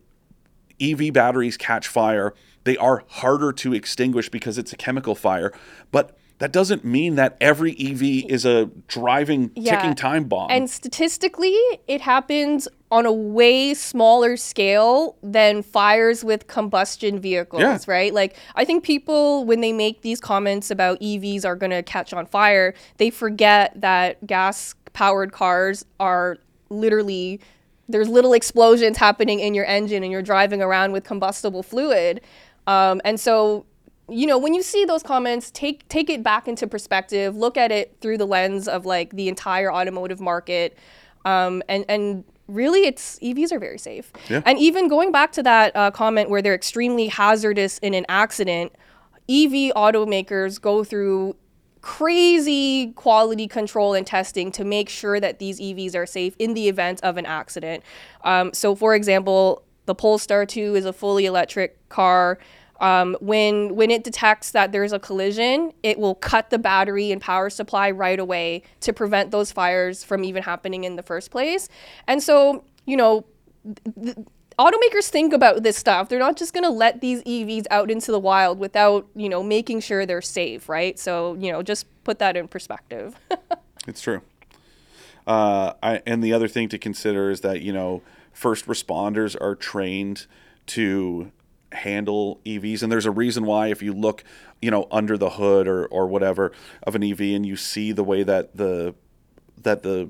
EV 0.80 1.12
batteries 1.12 1.56
catch 1.56 1.88
fire, 1.88 2.34
they 2.64 2.76
are 2.76 3.04
harder 3.08 3.52
to 3.52 3.72
extinguish 3.72 4.28
because 4.28 4.58
it's 4.58 4.72
a 4.72 4.76
chemical 4.76 5.14
fire. 5.14 5.52
But 5.90 6.16
that 6.38 6.52
doesn't 6.52 6.84
mean 6.84 7.14
that 7.14 7.36
every 7.40 7.72
EV 7.72 8.26
is 8.30 8.44
a 8.44 8.66
driving 8.88 9.50
Yeah. 9.54 9.76
ticking 9.76 9.94
time 9.94 10.24
bomb. 10.24 10.50
And 10.50 10.68
statistically, 10.68 11.56
it 11.86 12.02
happens 12.02 12.68
on 12.90 13.06
a 13.06 13.12
way 13.12 13.72
smaller 13.74 14.36
scale 14.36 15.16
than 15.22 15.62
fires 15.62 16.22
with 16.22 16.46
combustion 16.46 17.18
vehicles, 17.18 17.62
Yeah. 17.62 17.78
right? 17.86 18.12
Like, 18.14 18.36
I 18.54 18.64
think 18.64 18.84
people, 18.84 19.44
when 19.44 19.60
they 19.60 19.72
make 19.72 20.02
these 20.02 20.20
comments 20.20 20.70
about 20.70 20.98
EVs 21.00 21.44
are 21.44 21.56
going 21.56 21.70
to 21.72 21.82
catch 21.82 22.12
on 22.12 22.26
fire, 22.26 22.74
they 22.98 23.10
forget 23.10 23.72
that 23.80 24.24
gas 24.26 24.74
powered 24.92 25.32
cars 25.32 25.84
are 25.98 26.36
literally. 26.68 27.40
There's 27.88 28.08
little 28.08 28.32
explosions 28.34 28.98
happening 28.98 29.40
in 29.40 29.54
your 29.54 29.64
engine, 29.64 30.02
and 30.02 30.10
you're 30.12 30.22
driving 30.22 30.60
around 30.60 30.92
with 30.92 31.04
combustible 31.04 31.62
fluid. 31.62 32.20
Um, 32.66 33.00
and 33.04 33.18
so 33.18 33.64
you 34.08 34.26
know 34.26 34.38
when 34.38 34.54
you 34.54 34.62
see 34.62 34.84
those 34.84 35.02
comments 35.02 35.50
take 35.50 35.86
take 35.88 36.08
it 36.08 36.22
back 36.22 36.46
into 36.48 36.66
perspective 36.66 37.34
look 37.36 37.56
at 37.56 37.72
it 37.72 37.96
through 38.00 38.16
the 38.18 38.26
lens 38.26 38.68
of 38.68 38.86
like 38.86 39.10
the 39.16 39.28
entire 39.28 39.72
automotive 39.72 40.20
market 40.20 40.76
um, 41.24 41.62
and 41.68 41.84
and 41.88 42.24
really 42.46 42.80
it's 42.86 43.18
evs 43.18 43.50
are 43.50 43.58
very 43.58 43.78
safe 43.78 44.12
Yeah. 44.28 44.42
and 44.46 44.58
even 44.58 44.88
going 44.88 45.10
back 45.10 45.32
to 45.32 45.42
that 45.42 45.74
uh, 45.74 45.90
comment 45.90 46.30
where 46.30 46.40
they're 46.40 46.54
extremely 46.54 47.08
hazardous 47.08 47.78
in 47.78 47.94
an 47.94 48.06
accident 48.08 48.72
ev 49.28 49.50
automakers 49.74 50.60
go 50.60 50.84
through 50.84 51.34
crazy 51.86 52.92
quality 52.92 53.46
control 53.46 53.94
and 53.94 54.04
testing 54.06 54.50
to 54.50 54.64
make 54.64 54.88
sure 54.88 55.20
that 55.20 55.38
these 55.38 55.60
EVs 55.60 55.94
are 55.94 56.04
safe 56.04 56.34
in 56.40 56.52
the 56.54 56.68
event 56.68 57.00
of 57.04 57.16
an 57.16 57.24
accident. 57.24 57.84
Um, 58.24 58.52
so, 58.52 58.74
for 58.74 58.96
example, 58.96 59.62
the 59.84 59.94
Polestar 59.94 60.44
2 60.46 60.74
is 60.74 60.84
a 60.84 60.92
fully 60.92 61.26
electric 61.26 61.88
car. 61.88 62.38
Um, 62.80 63.16
when 63.20 63.74
when 63.74 63.90
it 63.90 64.04
detects 64.04 64.50
that 64.50 64.72
there's 64.72 64.92
a 64.92 64.98
collision, 64.98 65.72
it 65.82 65.98
will 65.98 66.14
cut 66.14 66.50
the 66.50 66.58
battery 66.58 67.10
and 67.10 67.20
power 67.20 67.48
supply 67.48 67.90
right 67.90 68.18
away 68.18 68.62
to 68.80 68.92
prevent 68.92 69.30
those 69.30 69.50
fires 69.50 70.04
from 70.04 70.24
even 70.24 70.42
happening 70.42 70.84
in 70.84 70.96
the 70.96 71.02
first 71.02 71.30
place. 71.30 71.68
And 72.06 72.22
so, 72.22 72.64
you 72.84 72.96
know, 72.96 73.24
automakers 74.58 75.08
think 75.08 75.32
about 75.32 75.62
this 75.62 75.76
stuff. 75.76 76.08
They're 76.08 76.18
not 76.18 76.36
just 76.36 76.52
going 76.52 76.64
to 76.64 76.70
let 76.70 77.00
these 77.00 77.22
EVs 77.22 77.64
out 77.70 77.90
into 77.90 78.12
the 78.12 78.20
wild 78.20 78.58
without, 78.58 79.06
you 79.14 79.28
know, 79.28 79.42
making 79.42 79.80
sure 79.80 80.04
they're 80.04 80.22
safe, 80.22 80.68
right? 80.68 80.98
So, 80.98 81.34
you 81.34 81.50
know, 81.50 81.62
just 81.62 81.86
put 82.04 82.18
that 82.18 82.36
in 82.36 82.48
perspective. 82.48 83.16
It's 83.86 84.00
true. 84.00 84.22
Uh, 85.26 85.72
I, 85.82 86.02
and 86.06 86.22
the 86.22 86.32
other 86.32 86.48
thing 86.48 86.68
to 86.68 86.78
consider 86.78 87.30
is 87.30 87.40
that 87.40 87.62
you 87.62 87.72
know 87.72 88.02
first 88.32 88.66
responders 88.66 89.36
are 89.40 89.54
trained 89.54 90.26
to 90.66 91.32
handle 91.72 92.40
EVs, 92.44 92.82
and 92.82 92.90
there's 92.90 93.06
a 93.06 93.10
reason 93.10 93.44
why. 93.44 93.68
If 93.68 93.82
you 93.82 93.92
look, 93.92 94.24
you 94.62 94.70
know, 94.70 94.86
under 94.90 95.18
the 95.18 95.30
hood 95.30 95.68
or 95.68 95.86
or 95.86 96.06
whatever 96.06 96.52
of 96.82 96.94
an 96.94 97.02
EV, 97.02 97.20
and 97.20 97.46
you 97.46 97.56
see 97.56 97.92
the 97.92 98.04
way 98.04 98.22
that 98.22 98.56
the 98.56 98.94
that 99.62 99.82
the 99.82 100.08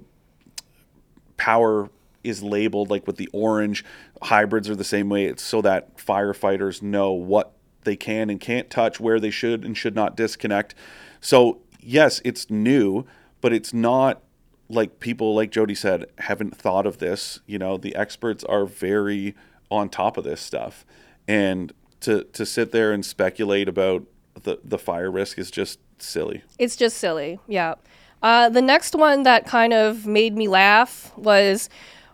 power 1.37 1.91
is 2.25 2.43
labeled 2.43 2.91
like 2.91 3.07
with 3.07 3.17
the 3.17 3.29
orange 3.33 3.85
hybrids 4.23 4.69
are 4.69 4.77
the 4.77 4.85
same 4.85 5.09
way. 5.09 5.27
It's 5.27 5.43
so 5.43 5.63
that 5.63 5.97
firefighters 5.97 6.83
know 6.83 7.13
what 7.13 7.53
they 7.85 7.97
can 7.97 8.31
and 8.31 8.41
can't 8.41 8.69
touch 8.69 8.99
where 8.99 9.21
they 9.21 9.31
should 9.31 9.65
and 9.65 9.77
should 9.77 9.95
not 9.95 10.17
disconnect. 10.17 10.75
So 11.21 11.61
yes 11.81 12.21
it's 12.25 12.51
new 12.51 13.07
but 13.41 13.53
it's 13.53 13.73
not 13.73 14.23
like 14.69 14.99
people 14.99 15.35
like 15.35 15.53
Jodi 15.53 15.75
said 15.75 16.07
haven't 16.19 16.57
thought 16.57 16.87
of 16.87 16.99
this. 16.99 17.41
You 17.47 17.59
know 17.59 17.77
the 17.77 17.95
experts 17.95 18.43
are 18.45 18.67
very 18.67 19.35
on 19.71 19.89
top 19.89 20.17
of 20.17 20.25
this 20.25 20.41
stuff 20.41 20.85
and 21.29 21.73
to 22.01 22.25
to 22.33 22.47
sit 22.47 22.73
there 22.73 22.93
and 22.93 23.05
speculate 23.05 23.69
about 23.69 24.05
the 24.43 24.59
the 24.65 24.79
fire 24.79 25.11
risk 25.11 25.39
is 25.39 25.51
just 25.51 25.79
silly 25.99 26.43
It's 26.59 26.77
just 26.77 26.99
silly. 26.99 27.39
Yeah. 27.49 27.75
Uh, 28.23 28.49
the 28.49 28.63
next 28.63 28.95
one 28.95 29.23
that 29.23 29.47
kind 29.47 29.73
of 29.73 30.07
made 30.07 30.37
me 30.37 30.49
laugh 30.49 31.13
was 31.17 31.69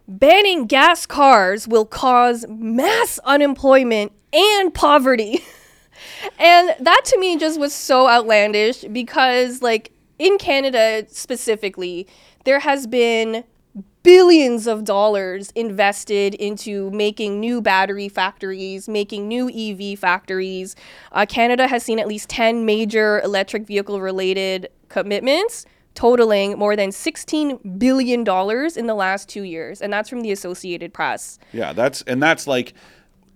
banning 0.08 0.66
gas 0.66 1.06
cars 1.06 1.66
will 1.66 1.86
cause 1.86 2.44
mass 2.48 3.18
unemployment 3.24 4.12
and 4.32 4.74
poverty. 4.74 5.40
and 6.38 6.74
that 6.80 7.02
to 7.06 7.18
me 7.18 7.36
just 7.36 7.58
was 7.58 7.72
so 7.72 8.08
outlandish 8.08 8.84
because, 8.92 9.62
like, 9.62 9.92
in 10.18 10.38
Canada 10.38 11.06
specifically, 11.08 12.06
there 12.44 12.60
has 12.60 12.86
been 12.86 13.44
billions 14.02 14.66
of 14.66 14.84
dollars 14.84 15.50
invested 15.54 16.34
into 16.34 16.90
making 16.90 17.40
new 17.40 17.60
battery 17.60 18.08
factories, 18.08 18.88
making 18.88 19.28
new 19.28 19.48
EV 19.48 19.98
factories. 19.98 20.74
Uh, 21.12 21.26
Canada 21.26 21.68
has 21.68 21.82
seen 21.82 21.98
at 21.98 22.08
least 22.08 22.28
10 22.28 22.64
major 22.64 23.20
electric 23.20 23.66
vehicle 23.66 24.00
related 24.00 24.68
commitments, 24.88 25.66
totaling 25.94 26.58
more 26.58 26.74
than 26.74 26.90
$16 26.90 27.78
billion 27.78 28.20
in 28.20 28.86
the 28.86 28.94
last 28.94 29.28
two 29.28 29.42
years. 29.42 29.80
And 29.80 29.92
that's 29.92 30.08
from 30.08 30.22
the 30.22 30.32
Associated 30.32 30.92
Press. 30.92 31.38
Yeah, 31.52 31.72
that's 31.72 32.02
and 32.02 32.22
that's 32.22 32.46
like 32.46 32.74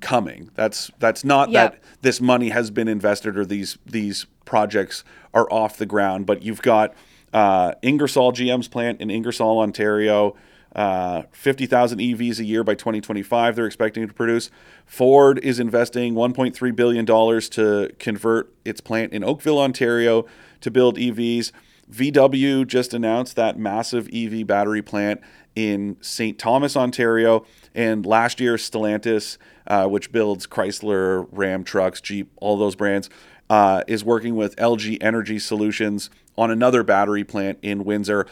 coming. 0.00 0.50
That's 0.54 0.90
that's 0.98 1.24
not 1.24 1.50
Yeah. 1.50 1.68
that 1.68 1.80
this 2.02 2.20
money 2.20 2.48
has 2.50 2.70
been 2.70 2.88
invested 2.88 3.36
or 3.38 3.44
these 3.44 3.78
these 3.86 4.26
projects 4.44 5.04
are 5.32 5.50
off 5.52 5.76
the 5.76 5.86
ground. 5.86 6.26
But 6.26 6.42
you've 6.42 6.62
got 6.62 6.94
uh, 7.32 7.74
Ingersoll 7.82 8.32
GM's 8.32 8.68
plant 8.68 9.00
in 9.00 9.10
Ingersoll, 9.10 9.58
Ontario. 9.60 10.34
Uh, 10.76 11.22
50,000 11.32 11.98
EVs 11.98 12.38
a 12.38 12.44
year 12.44 12.62
by 12.62 12.74
2025, 12.74 13.56
they're 13.56 13.64
expecting 13.64 14.06
to 14.06 14.12
produce. 14.12 14.50
Ford 14.84 15.38
is 15.38 15.58
investing 15.58 16.12
$1.3 16.12 16.76
billion 16.76 17.06
to 17.06 17.90
convert 17.98 18.52
its 18.62 18.82
plant 18.82 19.14
in 19.14 19.24
Oakville, 19.24 19.58
Ontario 19.58 20.26
to 20.60 20.70
build 20.70 20.98
EVs. 20.98 21.50
VW 21.90 22.66
just 22.66 22.92
announced 22.92 23.36
that 23.36 23.58
massive 23.58 24.10
EV 24.12 24.46
battery 24.46 24.82
plant 24.82 25.22
in 25.54 25.96
St. 26.02 26.38
Thomas, 26.38 26.76
Ontario. 26.76 27.46
And 27.74 28.04
last 28.04 28.38
year, 28.38 28.56
Stellantis, 28.56 29.38
uh, 29.66 29.86
which 29.86 30.12
builds 30.12 30.46
Chrysler, 30.46 31.26
Ram 31.32 31.64
trucks, 31.64 32.02
Jeep, 32.02 32.30
all 32.36 32.58
those 32.58 32.76
brands, 32.76 33.08
uh, 33.48 33.82
is 33.86 34.04
working 34.04 34.36
with 34.36 34.54
LG 34.56 34.98
Energy 35.00 35.38
Solutions 35.38 36.10
on 36.36 36.50
another 36.50 36.82
battery 36.82 37.24
plant 37.24 37.58
in 37.62 37.84
Windsor. 37.84 38.26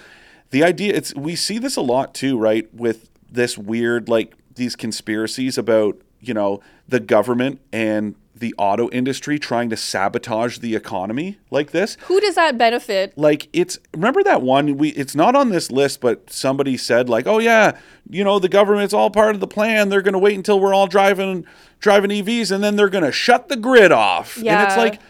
The 0.55 0.63
idea, 0.63 0.95
it's 0.95 1.13
we 1.17 1.35
see 1.35 1.59
this 1.59 1.75
a 1.75 1.81
lot 1.81 2.15
too, 2.15 2.39
right? 2.39 2.73
With 2.73 3.11
this 3.29 3.59
weird, 3.59 4.09
like 4.09 4.35
these 4.55 4.77
conspiracies 4.77 5.59
about, 5.59 6.01
you 6.21 6.33
know, 6.33 6.61
the 6.89 7.01
government 7.01 7.61
and 7.73 8.15
the 8.37 8.55
auto 8.57 8.89
industry 8.91 9.37
trying 9.41 9.69
to 9.71 9.77
sabotage 9.77 10.59
the 10.59 10.77
economy 10.77 11.39
like 11.51 11.73
this 11.73 11.97
Who 12.07 12.21
does 12.21 12.35
that 12.37 12.57
benefit? 12.57 13.17
like 13.17 13.49
it's 13.53 13.79
remember 13.93 14.23
that 14.25 14.43
one 14.43 14.77
we 14.77 14.91
it's 14.91 15.15
not 15.17 15.35
on 15.37 15.49
this 15.51 15.71
list 15.71 16.01
but 16.01 16.31
somebody 16.31 16.77
said 16.77 17.09
like 17.09 17.27
oh 17.29 17.39
yeah 17.39 17.79
you 18.11 18.23
know 18.25 18.39
the 18.41 18.49
government's 18.49 18.93
all 18.93 19.09
part 19.11 19.35
of 19.37 19.41
the 19.41 19.47
plan 19.47 19.89
they're 19.89 20.03
going 20.03 20.13
to 20.15 20.19
wait 20.19 20.35
until 20.37 20.59
we're 20.61 20.75
all 20.75 20.89
driving 20.89 21.45
driving 21.81 22.11
EVs 22.11 22.51
and 22.53 22.63
then 22.63 22.75
they're 22.77 22.89
going 22.89 23.05
to 23.05 23.13
shut 23.13 23.49
the 23.49 23.57
grid 23.57 23.93
off 23.93 24.37
Yeah. 24.37 24.59
and 24.61 24.69
it's 24.69 24.77
like 24.77 25.01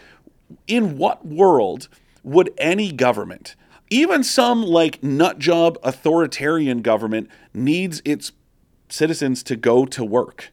in 0.66 0.96
what 0.98 1.26
world 1.26 1.88
would 2.22 2.50
any 2.58 2.92
government 2.92 3.56
even 3.94 4.24
some 4.24 4.62
like 4.62 5.02
nut 5.02 5.38
job 5.38 5.78
authoritarian 5.82 6.82
government 6.82 7.28
needs 7.52 8.02
its 8.04 8.32
citizens 8.88 9.42
to 9.42 9.56
go 9.56 9.86
to 9.86 10.04
work 10.04 10.50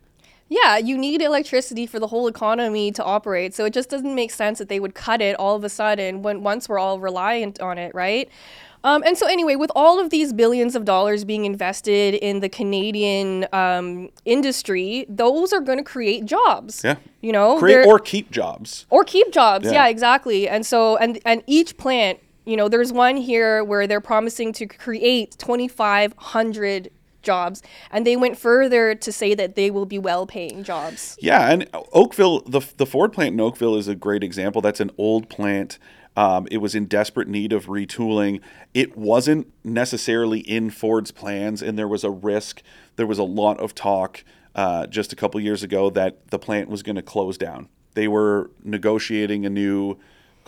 Yeah, 0.48 0.78
you 0.78 0.98
need 0.98 1.22
electricity 1.22 1.86
for 1.88 2.00
the 2.04 2.08
whole 2.08 2.28
economy 2.28 2.92
to 2.92 3.04
operate. 3.04 3.54
So 3.56 3.64
it 3.64 3.74
just 3.74 3.90
doesn't 3.90 4.16
make 4.22 4.32
sense 4.32 4.60
that 4.60 4.68
they 4.68 4.82
would 4.84 4.94
cut 4.94 5.22
it 5.22 5.34
all 5.40 5.56
of 5.56 5.64
a 5.64 5.70
sudden 5.70 6.24
when 6.24 6.44
once 6.44 6.68
we're 6.68 6.82
all 6.86 7.00
reliant 7.00 7.62
on 7.62 7.78
it, 7.78 7.96
right? 7.96 8.28
Um, 8.84 9.04
and 9.06 9.18
so 9.18 9.28
anyway, 9.28 9.56
with 9.56 9.72
all 9.76 10.00
of 10.04 10.10
these 10.10 10.34
billions 10.34 10.76
of 10.76 10.84
dollars 10.86 11.24
being 11.24 11.46
invested 11.46 12.16
in 12.16 12.40
the 12.42 12.50
Canadian 12.50 13.48
um, 13.54 14.10
industry, 14.26 15.06
those 15.08 15.54
are 15.54 15.62
going 15.62 15.78
to 15.78 15.84
create 15.84 16.26
jobs. 16.26 16.82
yeah 16.84 16.98
You 17.22 17.32
know, 17.32 17.58
create 17.60 17.86
or 17.86 18.00
keep 18.00 18.32
jobs 18.32 18.86
or 18.90 19.04
keep 19.04 19.32
jobs. 19.32 19.66
Yeah. 19.66 19.74
Yeah. 19.74 19.88
exactly. 19.88 20.50
And 20.50 20.66
so 20.66 20.98
and 20.98 21.20
and 21.26 21.44
each 21.48 21.78
plant, 21.78 22.20
You 22.52 22.58
know, 22.58 22.68
there's 22.68 22.92
one 22.92 23.16
here 23.16 23.64
where 23.64 23.88
they're 23.88 24.02
promising 24.02 24.52
to 24.52 24.66
create 24.66 25.38
2,500 25.38 26.92
jobs, 27.22 27.64
and 27.92 28.06
they 28.06 28.18
went 28.18 28.38
further 28.38 28.94
to 28.94 29.10
say 29.10 29.34
that 29.34 29.56
they 29.56 29.72
will 29.72 29.86
be 29.86 29.98
well-paying 29.98 30.66
jobs. 30.66 31.18
Yeah, 31.22 31.50
and 31.50 31.70
Oakville, 31.94 32.42
the 32.42 32.60
the 32.76 32.86
Ford 32.86 33.14
plant 33.14 33.36
in 33.36 33.40
Oakville 33.40 33.78
is 33.78 33.88
a 33.88 33.96
great 33.96 34.22
example. 34.22 34.62
That's 34.62 34.82
an 34.82 34.92
old 34.98 35.30
plant. 35.30 35.80
Um, 36.18 36.46
it 36.52 36.58
was 36.58 36.76
in 36.76 36.88
desperate 36.88 37.30
need 37.30 37.54
of 37.54 37.68
retooling. 37.68 38.42
It 38.74 38.98
wasn't 38.98 39.48
necessarily 39.64 40.40
in 40.40 40.72
Ford's 40.72 41.12
plans, 41.12 41.62
and 41.62 41.80
there 41.80 41.88
was 41.88 42.04
a 42.04 42.12
risk. 42.12 42.62
There 42.98 43.08
was 43.08 43.18
a 43.18 43.24
lot 43.24 43.62
of 43.62 43.74
talk 43.74 44.26
uh, 44.56 44.88
just 44.88 45.14
a 45.14 45.16
couple 45.16 45.40
years 45.40 45.64
ago 45.64 45.90
that 45.92 46.28
the 46.32 46.38
plant 46.38 46.68
was 46.68 46.84
going 46.84 46.98
to 46.98 47.02
close 47.02 47.38
down. 47.38 47.70
They 47.94 48.10
were 48.10 48.52
negotiating 48.62 49.46
a 49.46 49.50
new 49.50 49.98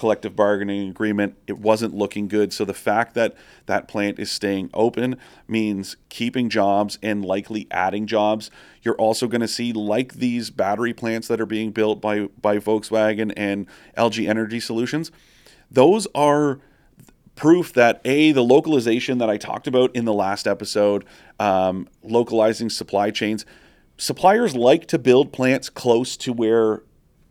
collective 0.04 0.36
bargaining 0.36 0.90
agreement. 0.90 1.34
It 1.48 1.58
wasn't 1.60 1.96
looking 1.96 2.28
good. 2.28 2.52
So 2.52 2.66
the 2.66 2.74
fact 2.74 3.14
that 3.14 3.38
that 3.68 3.88
plant 3.88 4.20
is 4.20 4.30
staying 4.30 4.70
open 4.74 5.16
means 5.48 5.96
keeping 6.10 6.50
jobs 6.50 7.00
and 7.02 7.24
likely 7.24 7.68
adding 7.72 8.06
jobs. 8.06 8.52
You're 8.82 8.98
also 8.98 9.30
going 9.30 9.40
to 9.40 9.48
see 9.48 9.72
like 9.72 10.16
these 10.16 10.50
battery 10.50 10.94
plants 10.94 11.30
that 11.30 11.40
are 11.40 11.46
being 11.46 11.72
built 11.72 12.02
by 12.02 12.28
by 12.42 12.58
Volkswagen 12.58 13.32
and 13.38 13.66
LG 13.98 14.28
Energy 14.28 14.60
Solutions. 14.60 15.10
Those 15.72 16.06
are 16.14 16.60
proof 17.36 17.72
that 17.72 18.02
a 18.04 18.34
the 18.34 18.44
localization 18.44 19.20
that 19.20 19.30
I 19.30 19.38
talked 19.38 19.68
about 19.68 19.96
in 19.96 20.04
the 20.04 20.14
last 20.14 20.48
episode, 20.48 21.06
um, 21.40 21.88
localizing 22.04 22.70
supply 22.70 23.10
chains. 23.10 23.46
Suppliers 23.98 24.54
like 24.54 24.86
to 24.88 25.00
build 25.00 25.32
plants 25.32 25.70
close 25.70 26.18
to 26.18 26.34
where 26.34 26.84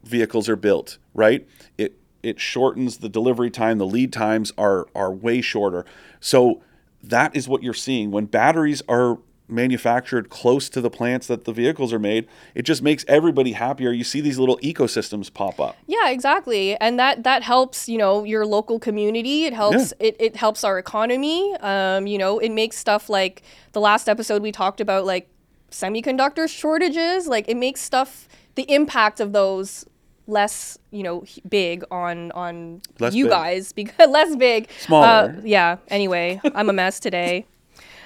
vehicles 0.04 0.48
are 0.48 0.56
built, 0.56 0.96
right? 1.12 1.46
It 1.76 1.98
it 2.22 2.40
shortens 2.40 2.98
the 2.98 3.08
delivery 3.08 3.50
time. 3.50 3.78
The 3.78 3.86
lead 3.86 4.12
times 4.12 4.52
are 4.56 4.86
are 4.94 5.12
way 5.12 5.40
shorter. 5.40 5.84
So 6.20 6.62
that 7.02 7.34
is 7.34 7.48
what 7.48 7.62
you're 7.62 7.74
seeing 7.74 8.10
when 8.10 8.26
batteries 8.26 8.82
are 8.88 9.18
manufactured 9.48 10.30
close 10.30 10.68
to 10.70 10.80
the 10.80 10.88
plants 10.88 11.26
that 11.26 11.44
the 11.44 11.52
vehicles 11.52 11.92
are 11.92 11.98
made 11.98 12.26
it 12.54 12.62
just 12.62 12.80
makes 12.80 13.04
everybody 13.06 13.52
happier 13.52 13.90
you 13.90 14.04
see 14.04 14.20
these 14.20 14.38
little 14.38 14.56
ecosystems 14.58 15.32
pop 15.32 15.60
up 15.60 15.76
yeah 15.86 16.08
exactly 16.08 16.74
and 16.76 16.98
that 16.98 17.22
that 17.24 17.42
helps 17.42 17.86
you 17.86 17.98
know 17.98 18.24
your 18.24 18.46
local 18.46 18.78
community 18.78 19.44
it 19.44 19.52
helps 19.52 19.92
yeah. 20.00 20.06
it, 20.06 20.16
it 20.18 20.36
helps 20.36 20.64
our 20.64 20.78
economy 20.78 21.54
um, 21.56 22.06
you 22.06 22.16
know 22.16 22.38
it 22.38 22.50
makes 22.50 22.78
stuff 22.78 23.10
like 23.10 23.42
the 23.72 23.80
last 23.80 24.08
episode 24.08 24.40
we 24.40 24.52
talked 24.52 24.80
about 24.80 25.04
like 25.04 25.28
semiconductor 25.70 26.48
shortages 26.48 27.26
like 27.26 27.46
it 27.46 27.56
makes 27.56 27.80
stuff 27.80 28.28
the 28.54 28.70
impact 28.72 29.20
of 29.20 29.32
those 29.32 29.84
less 30.26 30.78
you 30.90 31.02
know 31.02 31.24
big 31.48 31.84
on 31.90 32.30
on 32.32 32.80
less 33.00 33.14
you 33.14 33.24
big. 33.24 33.30
guys 33.30 33.72
because 33.80 34.08
less 34.08 34.36
big. 34.36 34.68
Smaller. 34.80 35.06
Uh, 35.06 35.40
yeah 35.44 35.76
anyway 35.88 36.40
i'm 36.54 36.68
a 36.68 36.72
mess 36.72 37.00
today. 37.00 37.46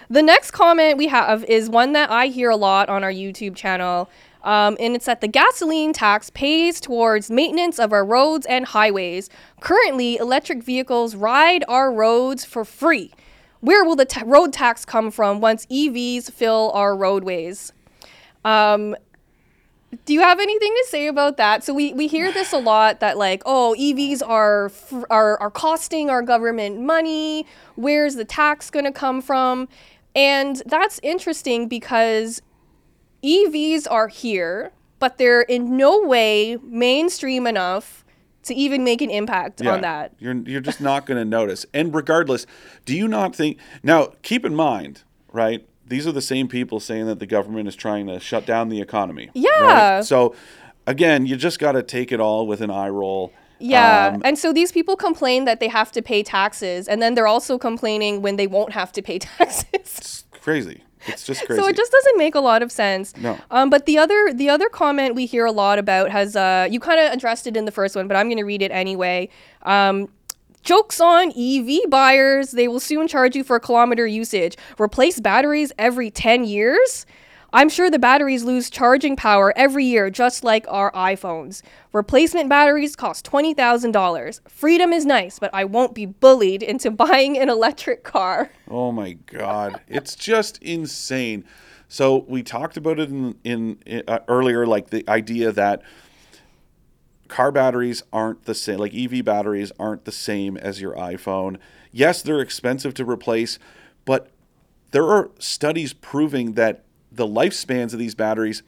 The 0.09 0.23
next 0.23 0.53
comment 0.53 0.99
we 0.99 1.09
have 1.09 1.45
is 1.45 1.69
one 1.69 1.93
that 1.93 2.11
i 2.11 2.27
hear 2.29 2.49
a 2.51 2.57
lot 2.57 2.89
on 2.89 3.03
our 3.05 3.13
youtube 3.13 3.57
channel 3.57 4.09
um, 4.45 4.77
and 4.79 4.95
it's 4.95 5.07
that 5.07 5.21
the 5.21 5.27
gasoline 5.29 5.93
tax 5.93 6.31
pays 6.31 6.81
towards 6.81 7.31
maintenance 7.33 7.81
of 7.81 7.93
our 7.93 8.05
roads 8.05 8.47
and 8.47 8.65
highways. 8.65 9.29
Currently 9.61 10.19
electric 10.19 10.63
vehicles 10.63 11.17
ride 11.17 11.65
our 11.67 11.93
roads 11.93 12.45
for 12.45 12.65
free. 12.65 13.13
Where 13.59 13.83
will 13.85 13.97
the 13.97 14.05
ta- 14.05 14.23
road 14.25 14.53
tax 14.53 14.85
come 14.85 15.11
from 15.11 15.41
once 15.41 15.67
evs 15.67 16.31
fill 16.31 16.71
our 16.75 16.97
roadways? 16.97 17.73
Um, 18.45 18.95
do 20.05 20.13
you 20.13 20.21
have 20.21 20.39
anything 20.41 20.73
to 20.73 20.87
say 20.89 21.07
about 21.07 21.37
that? 21.37 21.65
So 21.65 21.73
we, 21.73 21.93
we 21.93 22.07
hear 22.07 22.33
this 22.33 22.53
a 22.53 22.59
lot 22.59 23.01
that 23.01 23.17
like, 23.17 23.43
oh, 23.47 23.75
EVs 23.79 24.23
are 24.27 24.71
are 25.11 25.39
are 25.41 25.51
costing 25.51 26.11
our 26.11 26.23
government 26.23 26.81
money. 26.81 27.47
Where's 27.77 28.17
the 28.17 28.25
tax 28.25 28.71
going 28.71 28.85
to 28.85 28.93
come 28.93 29.21
from? 29.23 29.69
And 30.15 30.63
that's 30.67 30.99
interesting 31.03 31.69
because 31.69 32.43
EVs 33.23 33.87
are 33.91 34.09
here, 34.09 34.73
but 34.99 35.19
they're 35.19 35.43
in 35.43 35.77
no 35.77 36.03
way 36.03 36.57
mainstream 36.63 37.47
enough 37.47 38.05
to 38.45 38.55
even 38.55 38.85
make 38.85 39.03
an 39.03 39.11
impact 39.11 39.61
yeah, 39.61 39.75
on 39.75 39.81
that. 39.83 40.13
You're 40.19 40.37
you're 40.47 40.61
just 40.61 40.81
not 40.81 41.07
going 41.07 41.19
to 41.19 41.25
notice. 41.25 41.67
And 41.75 41.95
regardless, 41.95 42.47
do 42.85 42.97
you 42.97 43.09
not 43.09 43.35
think 43.35 43.59
Now, 43.83 44.13
keep 44.23 44.45
in 44.45 44.55
mind, 44.55 45.03
right? 45.33 45.67
These 45.87 46.07
are 46.07 46.13
the 46.13 46.23
same 46.23 46.49
people 46.49 46.81
saying 46.81 47.07
that 47.07 47.19
the 47.19 47.27
government 47.27 47.69
is 47.69 47.77
trying 47.77 48.07
to 48.09 48.19
shut 48.21 48.47
down 48.47 48.69
the 48.69 48.81
economy. 48.81 49.31
Yeah. 49.35 49.97
Right? 49.97 50.05
So 50.05 50.35
again, 50.87 51.27
you 51.27 51.37
just 51.37 51.59
got 51.59 51.73
to 51.73 51.83
take 51.83 52.13
it 52.13 52.21
all 52.21 52.47
with 52.47 52.61
an 52.61 52.71
eye 52.71 52.89
roll. 52.89 53.33
Yeah. 53.59 54.13
Um, 54.15 54.23
and 54.25 54.39
so 54.39 54.53
these 54.53 54.73
people 54.73 54.97
complain 54.97 55.45
that 55.45 55.61
they 55.61 55.69
have 55.69 55.91
to 55.93 56.03
pay 56.03 56.23
taxes, 56.23 56.89
and 56.89 57.01
then 57.01 57.15
they're 57.15 57.27
also 57.27 57.59
complaining 57.59 58.21
when 58.21 58.37
they 58.37 58.47
won't 58.47 58.73
have 58.73 58.93
to 58.93 59.03
pay 59.03 59.19
taxes. 59.19 59.67
It's 59.73 60.25
crazy. 60.31 60.83
It's 61.07 61.25
just 61.25 61.47
crazy. 61.47 61.63
So 61.63 61.69
it 61.69 61.77
just 61.77 61.93
doesn't 61.93 62.19
make 62.19 62.35
a 62.35 62.41
lot 62.41 62.63
of 62.63 62.73
sense. 62.73 63.17
No. 63.17 63.39
Um, 63.51 63.71
but 63.71 63.87
the 63.87 63.97
other 63.99 64.33
the 64.35 64.51
other 64.51 64.69
comment 64.69 65.15
we 65.15 65.25
hear 65.25 65.45
a 65.45 65.53
lot 65.53 65.79
about 65.79 66.11
has 66.11 66.35
uh, 66.35 66.67
you 66.71 66.81
kind 66.81 67.01
of 67.01 67.13
addressed 67.13 67.47
it 67.47 67.57
in 67.57 67.65
the 67.65 67.71
first 67.71 67.95
one, 67.95 68.09
but 68.09 68.17
I'm 68.17 68.27
going 68.27 68.39
to 68.39 68.45
read 68.45 68.63
it 68.63 68.73
anyway. 68.73 69.29
Um, 69.63 70.09
Joke's 70.67 71.01
on 71.01 71.33
EV 71.39 71.89
buyers. 71.89 72.51
They 72.51 72.67
will 72.67 72.81
soon 72.81 73.07
charge 73.07 73.37
you 73.37 73.45
for 73.45 73.55
a 73.55 73.61
kilometer 73.61 74.05
usage. 74.05 74.57
Replace 74.81 75.21
batteries 75.21 75.73
every 75.79 76.11
10 76.11 76.43
years? 76.43 77.07
I'm 77.53 77.69
sure 77.69 77.89
the 77.89 78.01
batteries 78.01 78.43
lose 78.43 78.69
charging 78.69 79.15
power 79.15 79.53
every 79.55 79.85
year, 79.85 80.11
just 80.11 80.43
like 80.43 80.67
our 80.69 80.91
iPhones. 80.91 81.63
Replacement 81.93 82.49
batteries 82.49 82.97
cost 82.97 83.25
$20,000. 83.31 84.41
Freedom 84.49 84.93
is 84.93 85.07
nice, 85.07 85.39
but 85.39 85.51
I 85.55 85.63
won't 85.63 85.95
be 85.95 86.05
bullied 86.05 86.65
into 86.65 86.91
buying 87.07 87.39
an 87.39 87.49
electric 87.49 88.03
car. 88.03 88.51
Oh 88.69 88.91
my 88.91 89.13
God. 89.13 89.81
it's 89.87 90.17
just 90.17 90.61
insane. 90.61 91.45
So, 91.87 92.25
we 92.27 92.43
talked 92.43 92.77
about 92.77 92.99
it 92.99 93.11
in, 93.11 93.37
in, 93.45 93.79
in 93.87 94.03
uh, 94.09 94.19
earlier, 94.27 94.67
like 94.67 94.91
the 94.91 95.09
idea 95.09 95.53
that 95.53 95.83
car 97.29 97.53
batteries 97.53 98.03
aren't 98.13 98.45
the 98.45 98.55
same 98.55 98.79
like 98.79 98.95
EV 98.95 99.25
batteries 99.25 99.73
aren't 99.79 100.05
the 100.05 100.13
same 100.13 100.57
as 100.57 100.81
your 100.81 100.95
iPhone. 100.95 101.59
Yes, 101.93 102.23
they're 102.23 102.41
expensive 102.41 102.95
to 102.95 103.05
replace, 103.05 103.59
but 104.05 104.31
there 104.91 105.05
are 105.05 105.31
studies 105.39 105.93
proving 105.93 106.53
that 106.53 106.85
the 107.11 107.27
lifespans 107.27 107.93
of 107.93 107.99
these 107.99 108.15
batteries 108.15 108.63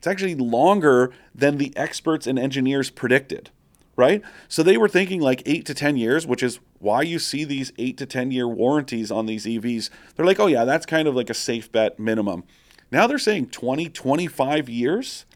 it's 0.00 0.06
actually 0.06 0.34
longer 0.34 1.12
than 1.34 1.58
the 1.58 1.76
experts 1.76 2.26
and 2.26 2.38
engineers 2.38 2.88
predicted, 2.88 3.50
right? 3.96 4.22
So 4.48 4.62
they 4.62 4.78
were 4.78 4.88
thinking 4.88 5.20
like 5.20 5.42
8 5.44 5.66
to 5.66 5.74
10 5.74 5.98
years, 5.98 6.26
which 6.26 6.42
is 6.42 6.58
why 6.78 7.02
you 7.02 7.18
see 7.18 7.44
these 7.44 7.70
8 7.76 7.98
to 7.98 8.06
10 8.06 8.30
year 8.30 8.48
warranties 8.48 9.10
on 9.10 9.26
these 9.26 9.44
EVs. 9.44 9.90
They're 10.16 10.24
like, 10.24 10.40
"Oh 10.40 10.46
yeah, 10.46 10.64
that's 10.64 10.86
kind 10.86 11.06
of 11.06 11.14
like 11.14 11.28
a 11.28 11.34
safe 11.34 11.70
bet 11.70 11.98
minimum." 11.98 12.44
Now 12.90 13.06
they're 13.06 13.18
saying 13.18 13.48
20, 13.48 13.90
25 13.90 14.70
years 14.70 15.26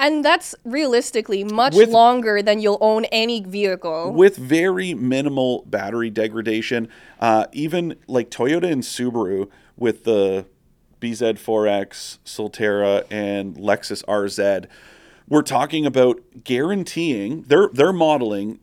and 0.00 0.24
that's 0.24 0.54
realistically 0.64 1.44
much 1.44 1.74
with, 1.74 1.90
longer 1.90 2.42
than 2.42 2.58
you'll 2.58 2.78
own 2.80 3.04
any 3.06 3.42
vehicle. 3.42 4.12
With 4.12 4.36
very 4.36 4.94
minimal 4.94 5.62
battery 5.66 6.10
degradation. 6.10 6.88
Uh, 7.20 7.46
even 7.52 7.96
like 8.06 8.30
Toyota 8.30 8.70
and 8.70 8.82
Subaru 8.82 9.50
with 9.76 10.04
the 10.04 10.46
BZ4X, 11.00 12.18
Solterra, 12.24 13.04
and 13.10 13.56
Lexus 13.56 14.02
RZ, 14.06 14.66
we're 15.28 15.42
talking 15.42 15.86
about 15.86 16.20
guaranteeing 16.42 17.42
their 17.42 17.68
their 17.68 17.92
modeling 17.92 18.58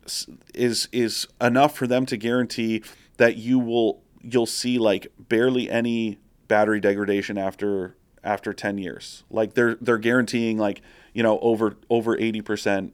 is 0.54 0.88
is 0.92 1.26
enough 1.40 1.74
for 1.76 1.86
them 1.86 2.04
to 2.06 2.16
guarantee 2.16 2.82
that 3.16 3.36
you 3.36 3.58
will 3.58 4.02
you'll 4.20 4.44
see 4.44 4.78
like 4.78 5.06
barely 5.18 5.70
any 5.70 6.18
battery 6.48 6.80
degradation 6.80 7.38
after 7.38 7.96
after 8.22 8.52
10 8.52 8.78
years. 8.78 9.24
Like 9.30 9.54
they're 9.54 9.76
they're 9.76 9.98
guaranteeing 9.98 10.58
like 10.58 10.82
you 11.14 11.22
know 11.22 11.38
over 11.40 11.76
over 11.90 12.16
80% 12.16 12.92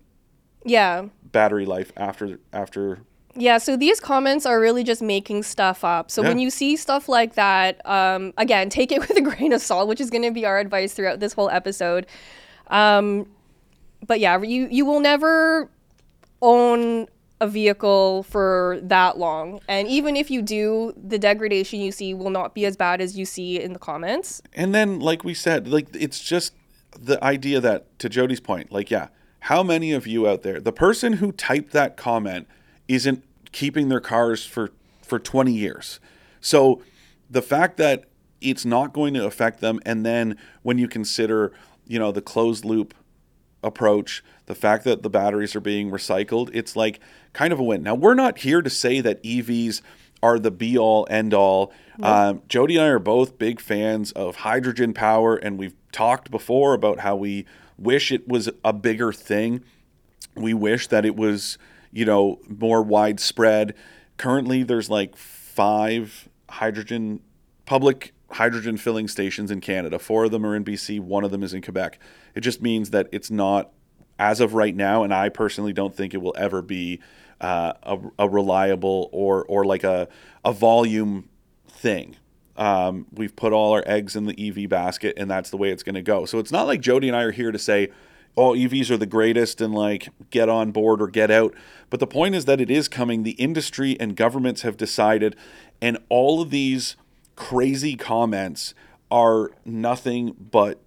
yeah 0.64 1.06
battery 1.22 1.66
life 1.66 1.92
after 1.96 2.38
after 2.52 3.00
yeah, 3.36 3.58
so 3.58 3.76
these 3.76 3.98
comments 3.98 4.46
are 4.46 4.60
really 4.60 4.84
just 4.84 5.02
making 5.02 5.42
stuff 5.42 5.82
up. 5.82 6.10
So 6.10 6.22
yeah. 6.22 6.28
when 6.28 6.38
you 6.38 6.50
see 6.50 6.76
stuff 6.76 7.08
like 7.08 7.34
that, 7.34 7.84
um, 7.84 8.32
again, 8.38 8.70
take 8.70 8.92
it 8.92 9.00
with 9.08 9.16
a 9.16 9.20
grain 9.20 9.52
of 9.52 9.60
salt, 9.60 9.88
which 9.88 10.00
is 10.00 10.10
going 10.10 10.22
to 10.22 10.30
be 10.30 10.46
our 10.46 10.58
advice 10.58 10.94
throughout 10.94 11.20
this 11.20 11.32
whole 11.32 11.50
episode. 11.50 12.06
Um, 12.68 13.26
but 14.06 14.20
yeah, 14.20 14.40
you 14.40 14.68
you 14.70 14.84
will 14.84 15.00
never 15.00 15.70
own 16.42 17.08
a 17.40 17.48
vehicle 17.48 18.22
for 18.24 18.78
that 18.82 19.18
long, 19.18 19.60
and 19.68 19.88
even 19.88 20.16
if 20.16 20.30
you 20.30 20.40
do, 20.40 20.94
the 20.96 21.18
degradation 21.18 21.80
you 21.80 21.90
see 21.90 22.14
will 22.14 22.30
not 22.30 22.54
be 22.54 22.64
as 22.64 22.76
bad 22.76 23.00
as 23.00 23.18
you 23.18 23.24
see 23.24 23.60
in 23.60 23.72
the 23.72 23.78
comments. 23.78 24.40
And 24.54 24.74
then, 24.74 25.00
like 25.00 25.24
we 25.24 25.34
said, 25.34 25.68
like 25.68 25.88
it's 25.94 26.20
just 26.20 26.52
the 26.98 27.22
idea 27.22 27.60
that, 27.60 27.98
to 27.98 28.08
Jodi's 28.08 28.40
point, 28.40 28.72
like, 28.72 28.90
yeah, 28.90 29.08
how 29.40 29.62
many 29.62 29.92
of 29.92 30.06
you 30.06 30.26
out 30.26 30.42
there, 30.42 30.60
the 30.60 30.72
person 30.72 31.14
who 31.14 31.32
typed 31.32 31.72
that 31.72 31.96
comment 31.96 32.46
isn't 32.88 33.24
keeping 33.52 33.88
their 33.88 34.00
cars 34.00 34.44
for, 34.44 34.70
for 35.02 35.18
20 35.18 35.52
years. 35.52 36.00
So 36.40 36.82
the 37.30 37.42
fact 37.42 37.76
that 37.76 38.04
it's 38.40 38.64
not 38.64 38.92
going 38.92 39.14
to 39.14 39.24
affect 39.26 39.60
them, 39.60 39.80
and 39.86 40.04
then 40.04 40.36
when 40.62 40.78
you 40.78 40.88
consider, 40.88 41.52
you 41.86 41.98
know, 41.98 42.12
the 42.12 42.20
closed 42.20 42.64
loop 42.64 42.94
approach, 43.62 44.22
the 44.46 44.54
fact 44.54 44.84
that 44.84 45.02
the 45.02 45.08
batteries 45.08 45.56
are 45.56 45.60
being 45.60 45.90
recycled, 45.90 46.50
it's 46.52 46.76
like 46.76 47.00
kind 47.32 47.52
of 47.52 47.58
a 47.58 47.62
win. 47.62 47.82
Now, 47.82 47.94
we're 47.94 48.14
not 48.14 48.38
here 48.38 48.60
to 48.60 48.70
say 48.70 49.00
that 49.00 49.22
EVs 49.22 49.80
are 50.22 50.38
the 50.38 50.50
be 50.50 50.76
all 50.76 51.06
end 51.10 51.34
all. 51.34 51.72
Um, 52.02 52.42
Jody 52.48 52.76
and 52.76 52.84
I 52.84 52.88
are 52.88 52.98
both 52.98 53.38
big 53.38 53.60
fans 53.60 54.10
of 54.12 54.36
hydrogen 54.36 54.94
power, 54.94 55.36
and 55.36 55.58
we've 55.58 55.74
talked 55.94 56.30
before 56.30 56.74
about 56.74 56.98
how 57.00 57.14
we 57.14 57.46
wish 57.78 58.10
it 58.10 58.26
was 58.26 58.50
a 58.64 58.72
bigger 58.72 59.12
thing. 59.12 59.62
We 60.34 60.52
wish 60.52 60.88
that 60.88 61.06
it 61.06 61.14
was, 61.14 61.56
you 61.92 62.04
know, 62.04 62.40
more 62.48 62.82
widespread. 62.82 63.74
Currently, 64.16 64.64
there's 64.64 64.90
like 64.90 65.16
five 65.16 66.28
hydrogen 66.50 67.20
public 67.64 68.12
hydrogen 68.32 68.76
filling 68.76 69.06
stations 69.06 69.52
in 69.52 69.60
Canada. 69.60 69.98
Four 69.98 70.24
of 70.24 70.32
them 70.32 70.44
are 70.44 70.56
in 70.56 70.64
BC, 70.64 70.98
one 70.98 71.22
of 71.22 71.30
them 71.30 71.44
is 71.44 71.54
in 71.54 71.62
Quebec. 71.62 72.00
It 72.34 72.40
just 72.40 72.60
means 72.60 72.90
that 72.90 73.08
it's 73.12 73.30
not 73.30 73.70
as 74.18 74.40
of 74.40 74.54
right 74.54 74.74
now, 74.74 75.04
and 75.04 75.14
I 75.14 75.28
personally 75.28 75.72
don't 75.72 75.94
think 75.94 76.12
it 76.12 76.22
will 76.22 76.34
ever 76.36 76.60
be 76.60 77.00
uh, 77.40 77.74
a, 77.84 77.98
a 78.18 78.28
reliable 78.28 79.08
or 79.12 79.44
or 79.44 79.64
like 79.64 79.84
a 79.84 80.08
a 80.44 80.52
volume 80.52 81.28
thing. 81.68 82.16
Um, 82.56 83.06
we've 83.12 83.34
put 83.34 83.52
all 83.52 83.72
our 83.72 83.82
eggs 83.86 84.16
in 84.16 84.26
the 84.26 84.48
EV 84.48 84.68
basket, 84.68 85.14
and 85.16 85.30
that's 85.30 85.50
the 85.50 85.56
way 85.56 85.70
it's 85.70 85.82
going 85.82 85.96
to 85.96 86.02
go. 86.02 86.24
So 86.24 86.38
it's 86.38 86.52
not 86.52 86.66
like 86.66 86.80
Jodi 86.80 87.08
and 87.08 87.16
I 87.16 87.22
are 87.22 87.32
here 87.32 87.50
to 87.50 87.58
say, 87.58 87.90
"Oh, 88.36 88.54
EVs 88.54 88.90
are 88.90 88.96
the 88.96 89.06
greatest," 89.06 89.60
and 89.60 89.74
like 89.74 90.08
get 90.30 90.48
on 90.48 90.70
board 90.70 91.02
or 91.02 91.08
get 91.08 91.30
out. 91.30 91.54
But 91.90 92.00
the 92.00 92.06
point 92.06 92.34
is 92.34 92.44
that 92.44 92.60
it 92.60 92.70
is 92.70 92.88
coming. 92.88 93.22
The 93.22 93.32
industry 93.32 93.98
and 93.98 94.16
governments 94.16 94.62
have 94.62 94.76
decided, 94.76 95.34
and 95.80 95.98
all 96.08 96.40
of 96.40 96.50
these 96.50 96.96
crazy 97.36 97.96
comments 97.96 98.74
are 99.10 99.50
nothing 99.64 100.34
but 100.50 100.80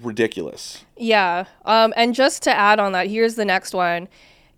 ridiculous. 0.00 0.84
Yeah. 0.96 1.44
Um, 1.64 1.92
and 1.96 2.14
just 2.14 2.42
to 2.44 2.56
add 2.56 2.80
on 2.80 2.92
that, 2.92 3.08
here's 3.08 3.34
the 3.34 3.44
next 3.44 3.74
one. 3.74 4.08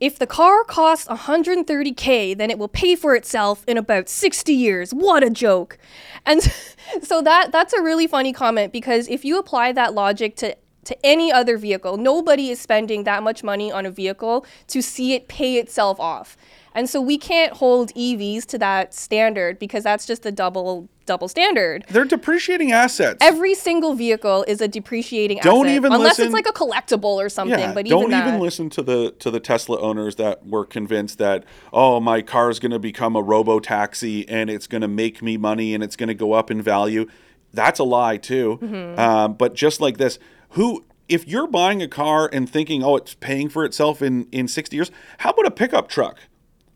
If 0.05 0.19
the 0.19 0.27
car 0.27 0.65
costs 0.65 1.09
130k, 1.09 2.37
then 2.37 2.51
it 2.51 2.59
will 2.59 2.69
pay 2.69 2.95
for 2.95 3.17
itself 3.17 3.65
in 3.67 3.79
about 3.79 4.11
60 4.11 4.53
years. 4.53 4.93
What 4.93 5.25
a 5.25 5.31
joke. 5.31 5.79
And 6.27 6.43
so 7.03 7.23
that 7.23 7.53
that's 7.53 7.73
a 7.73 7.81
really 7.81 8.07
funny 8.07 8.35
comment 8.35 8.71
because 8.71 9.09
if 9.09 9.25
you 9.25 9.39
apply 9.39 9.73
that 9.73 9.95
logic 9.95 10.37
to 10.37 10.59
to 10.85 11.07
any 11.07 11.33
other 11.33 11.57
vehicle, 11.57 11.97
nobody 11.97 12.51
is 12.51 12.61
spending 12.61 13.05
that 13.05 13.23
much 13.23 13.43
money 13.43 13.73
on 13.73 13.87
a 13.87 13.91
vehicle 13.91 14.45
to 14.67 14.83
see 14.83 15.15
it 15.15 15.27
pay 15.27 15.57
itself 15.57 15.99
off. 15.99 16.37
And 16.75 16.91
so 16.91 17.01
we 17.01 17.19
can't 17.19 17.53
hold 17.53 17.95
EVs 17.95 18.47
to 18.47 18.59
that 18.59 18.95
standard 18.95 19.59
because 19.59 19.85
that's 19.85 20.07
just 20.07 20.27
a 20.27 20.33
double 20.33 20.89
double 21.07 21.29
standard. 21.29 21.85
They're 21.89 22.05
depreciating 22.05 22.73
assets. 22.73 23.19
Every 23.21 23.55
single 23.55 23.95
vehicle 23.95 24.45
is 24.49 24.61
a 24.61 24.69
depreciating 24.69 25.39
Don't 25.43 25.67
asset. 25.67 25.77
even 25.77 25.93
unless 25.93 26.19
listen- 26.19 26.25
it's 26.27 26.35
like 26.35 26.49
a 26.49 26.53
collectible 26.53 27.05
or 27.17 27.29
something. 27.29 27.59
yeah, 27.59 27.75
but 27.75 27.87
don't 27.87 28.13
even 28.13 28.29
even 28.29 28.41
listen 28.41 28.71
to 28.71 28.83
the 28.83 29.11
to 29.19 29.31
the 29.31 29.41
Tesla 29.41 29.79
owners 29.81 30.17
that 30.17 30.47
were 30.47 30.65
convinced 30.65 31.19
that 31.19 31.45
oh 31.73 32.01
my 32.01 32.23
car 32.23 32.51
is 32.51 32.59
going 32.59 32.73
to 32.73 32.79
become 32.79 33.15
a 33.17 33.23
robo 33.23 33.61
taxi 33.61 34.29
and 34.29 34.51
it's 34.51 34.67
going 34.67 34.83
to 34.83 34.89
make 34.89 35.23
me 35.23 35.37
money 35.37 35.75
and 35.75 35.85
it's 35.85 35.97
going 35.97 36.09
to 36.09 36.15
go 36.15 36.33
up 36.33 36.51
in 36.51 36.61
value. 36.63 37.07
That's 37.53 37.79
a 37.79 37.85
lie 37.85 38.17
too. 38.17 38.59
Mm-hmm. 38.61 38.99
Um, 38.99 39.35
but 39.35 39.55
just 39.55 39.81
like 39.81 39.99
this, 39.99 40.19
who 40.51 40.85
if 41.09 41.29
you're 41.29 41.47
buying 41.47 41.83
a 41.83 41.89
car 41.89 42.29
and 42.33 42.49
thinking 42.49 42.83
oh 42.83 42.97
it's 42.97 43.15
paying 43.15 43.49
for 43.49 43.65
itself 43.65 44.03
in 44.03 44.27
in 44.33 44.49
60 44.49 44.75
years, 44.75 44.91
how 45.19 45.31
about 45.31 45.47
a 45.47 45.51
pickup 45.51 45.89
truck? 45.89 46.19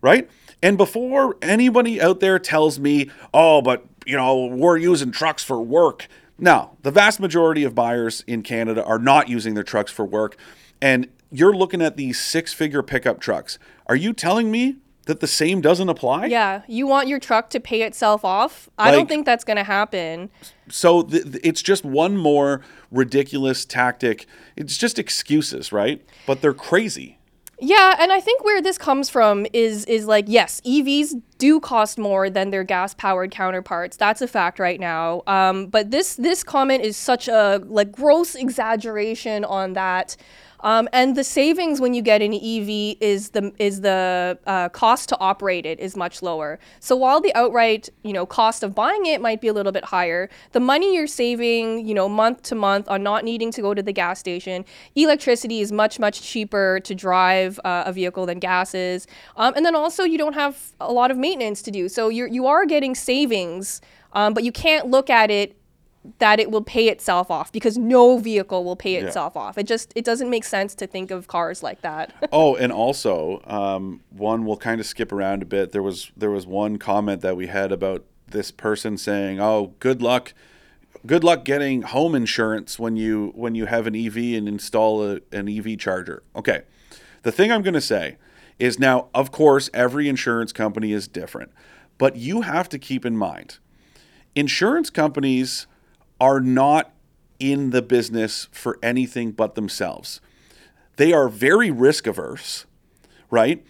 Right? 0.00 0.28
And 0.62 0.76
before 0.76 1.36
anybody 1.40 2.00
out 2.00 2.20
there 2.20 2.38
tells 2.38 2.78
me, 2.78 3.10
oh, 3.32 3.62
but 3.62 3.84
you 4.06 4.16
know, 4.16 4.46
we're 4.46 4.78
using 4.78 5.10
trucks 5.10 5.44
for 5.44 5.60
work. 5.60 6.08
Now, 6.38 6.76
the 6.82 6.90
vast 6.90 7.20
majority 7.20 7.64
of 7.64 7.74
buyers 7.74 8.24
in 8.26 8.42
Canada 8.42 8.84
are 8.84 8.98
not 8.98 9.28
using 9.28 9.54
their 9.54 9.64
trucks 9.64 9.90
for 9.90 10.04
work. 10.04 10.36
And 10.80 11.08
you're 11.30 11.52
looking 11.52 11.82
at 11.82 11.96
these 11.96 12.18
six 12.18 12.54
figure 12.54 12.82
pickup 12.82 13.20
trucks. 13.20 13.58
Are 13.86 13.96
you 13.96 14.12
telling 14.12 14.50
me 14.50 14.76
that 15.06 15.20
the 15.20 15.26
same 15.26 15.60
doesn't 15.60 15.88
apply? 15.88 16.26
Yeah, 16.26 16.62
you 16.68 16.86
want 16.86 17.08
your 17.08 17.18
truck 17.18 17.50
to 17.50 17.60
pay 17.60 17.82
itself 17.82 18.24
off. 18.24 18.68
I 18.78 18.90
don't 18.90 19.08
think 19.08 19.26
that's 19.26 19.44
going 19.44 19.56
to 19.56 19.64
happen. 19.64 20.30
So 20.70 21.02
th- 21.02 21.24
th- 21.24 21.40
it's 21.42 21.62
just 21.62 21.84
one 21.84 22.16
more 22.16 22.62
ridiculous 22.90 23.64
tactic. 23.64 24.26
It's 24.54 24.76
just 24.76 24.98
excuses, 24.98 25.72
right? 25.72 26.04
But 26.26 26.40
they're 26.40 26.54
crazy. 26.54 27.17
Yeah, 27.60 27.96
and 27.98 28.12
I 28.12 28.20
think 28.20 28.44
where 28.44 28.62
this 28.62 28.78
comes 28.78 29.10
from 29.10 29.44
is 29.52 29.84
is 29.86 30.06
like 30.06 30.26
yes, 30.28 30.60
EVs 30.64 31.20
do 31.38 31.58
cost 31.58 31.98
more 31.98 32.30
than 32.30 32.50
their 32.50 32.62
gas 32.62 32.94
powered 32.94 33.32
counterparts. 33.32 33.96
That's 33.96 34.22
a 34.22 34.28
fact 34.28 34.60
right 34.60 34.78
now. 34.78 35.22
Um, 35.26 35.66
but 35.66 35.90
this 35.90 36.14
this 36.14 36.44
comment 36.44 36.84
is 36.84 36.96
such 36.96 37.26
a 37.26 37.60
like 37.66 37.90
gross 37.90 38.36
exaggeration 38.36 39.44
on 39.44 39.72
that. 39.72 40.16
Um, 40.60 40.88
and 40.92 41.16
the 41.16 41.24
savings 41.24 41.80
when 41.80 41.94
you 41.94 42.02
get 42.02 42.22
an 42.22 42.34
EV 42.34 42.96
is 43.00 43.30
the 43.30 43.52
is 43.58 43.80
the 43.82 44.38
uh, 44.46 44.68
cost 44.70 45.08
to 45.10 45.18
operate 45.18 45.66
it 45.66 45.78
is 45.78 45.96
much 45.96 46.22
lower. 46.22 46.58
So 46.80 46.96
while 46.96 47.20
the 47.20 47.34
outright 47.34 47.88
you 48.02 48.12
know 48.12 48.26
cost 48.26 48.62
of 48.62 48.74
buying 48.74 49.06
it 49.06 49.20
might 49.20 49.40
be 49.40 49.48
a 49.48 49.52
little 49.52 49.72
bit 49.72 49.84
higher, 49.84 50.28
the 50.52 50.60
money 50.60 50.94
you're 50.94 51.06
saving 51.06 51.86
you 51.86 51.94
know 51.94 52.08
month 52.08 52.42
to 52.42 52.54
month 52.54 52.88
on 52.88 53.02
not 53.02 53.24
needing 53.24 53.50
to 53.52 53.62
go 53.62 53.74
to 53.74 53.82
the 53.82 53.92
gas 53.92 54.18
station, 54.18 54.64
electricity 54.94 55.60
is 55.60 55.70
much 55.70 55.98
much 55.98 56.22
cheaper 56.22 56.80
to 56.84 56.94
drive 56.94 57.60
uh, 57.64 57.84
a 57.86 57.92
vehicle 57.92 58.26
than 58.26 58.38
gas 58.38 58.74
is, 58.74 59.06
um, 59.36 59.52
and 59.56 59.64
then 59.64 59.74
also 59.74 60.02
you 60.04 60.18
don't 60.18 60.34
have 60.34 60.72
a 60.80 60.92
lot 60.92 61.10
of 61.10 61.16
maintenance 61.16 61.62
to 61.62 61.70
do. 61.70 61.88
So 61.88 62.08
you're 62.08 62.28
you 62.28 62.46
are 62.46 62.66
getting 62.66 62.94
savings, 62.94 63.80
um, 64.12 64.34
but 64.34 64.42
you 64.42 64.52
can't 64.52 64.88
look 64.88 65.10
at 65.10 65.30
it 65.30 65.57
that 66.18 66.40
it 66.40 66.50
will 66.50 66.62
pay 66.62 66.88
itself 66.88 67.30
off 67.30 67.52
because 67.52 67.76
no 67.76 68.18
vehicle 68.18 68.64
will 68.64 68.76
pay 68.76 68.96
itself 68.96 69.36
off. 69.36 69.58
It 69.58 69.66
just 69.66 69.92
it 69.94 70.04
doesn't 70.04 70.30
make 70.30 70.44
sense 70.44 70.74
to 70.76 70.86
think 70.86 71.10
of 71.10 71.26
cars 71.26 71.62
like 71.62 71.82
that. 71.82 72.12
oh, 72.32 72.56
and 72.56 72.72
also, 72.72 73.42
um, 73.46 74.00
one 74.10 74.44
we'll 74.44 74.56
kind 74.56 74.80
of 74.80 74.86
skip 74.86 75.12
around 75.12 75.42
a 75.42 75.46
bit. 75.46 75.72
There 75.72 75.82
was 75.82 76.10
there 76.16 76.30
was 76.30 76.46
one 76.46 76.78
comment 76.78 77.20
that 77.22 77.36
we 77.36 77.46
had 77.46 77.72
about 77.72 78.04
this 78.28 78.50
person 78.50 78.96
saying, 78.96 79.40
"Oh, 79.40 79.74
good 79.80 80.02
luck, 80.02 80.34
good 81.06 81.24
luck 81.24 81.44
getting 81.44 81.82
home 81.82 82.14
insurance 82.14 82.78
when 82.78 82.96
you 82.96 83.32
when 83.34 83.54
you 83.54 83.66
have 83.66 83.86
an 83.86 83.94
EV 83.94 84.16
and 84.16 84.48
install 84.48 85.02
a, 85.04 85.20
an 85.32 85.48
EV 85.48 85.78
charger." 85.78 86.22
Okay, 86.34 86.62
the 87.22 87.32
thing 87.32 87.52
I'm 87.52 87.62
going 87.62 87.74
to 87.74 87.80
say 87.80 88.16
is 88.58 88.78
now, 88.78 89.08
of 89.14 89.30
course, 89.30 89.70
every 89.72 90.08
insurance 90.08 90.52
company 90.52 90.92
is 90.92 91.06
different, 91.06 91.52
but 91.96 92.16
you 92.16 92.42
have 92.42 92.68
to 92.70 92.78
keep 92.78 93.06
in 93.06 93.16
mind, 93.16 93.58
insurance 94.34 94.90
companies 94.90 95.66
are 96.20 96.40
not 96.40 96.92
in 97.38 97.70
the 97.70 97.82
business 97.82 98.48
for 98.50 98.78
anything 98.82 99.30
but 99.30 99.54
themselves 99.54 100.20
they 100.98 101.12
are 101.12 101.28
very 101.28 101.70
risk 101.70 102.06
averse, 102.06 102.66
right? 103.30 103.64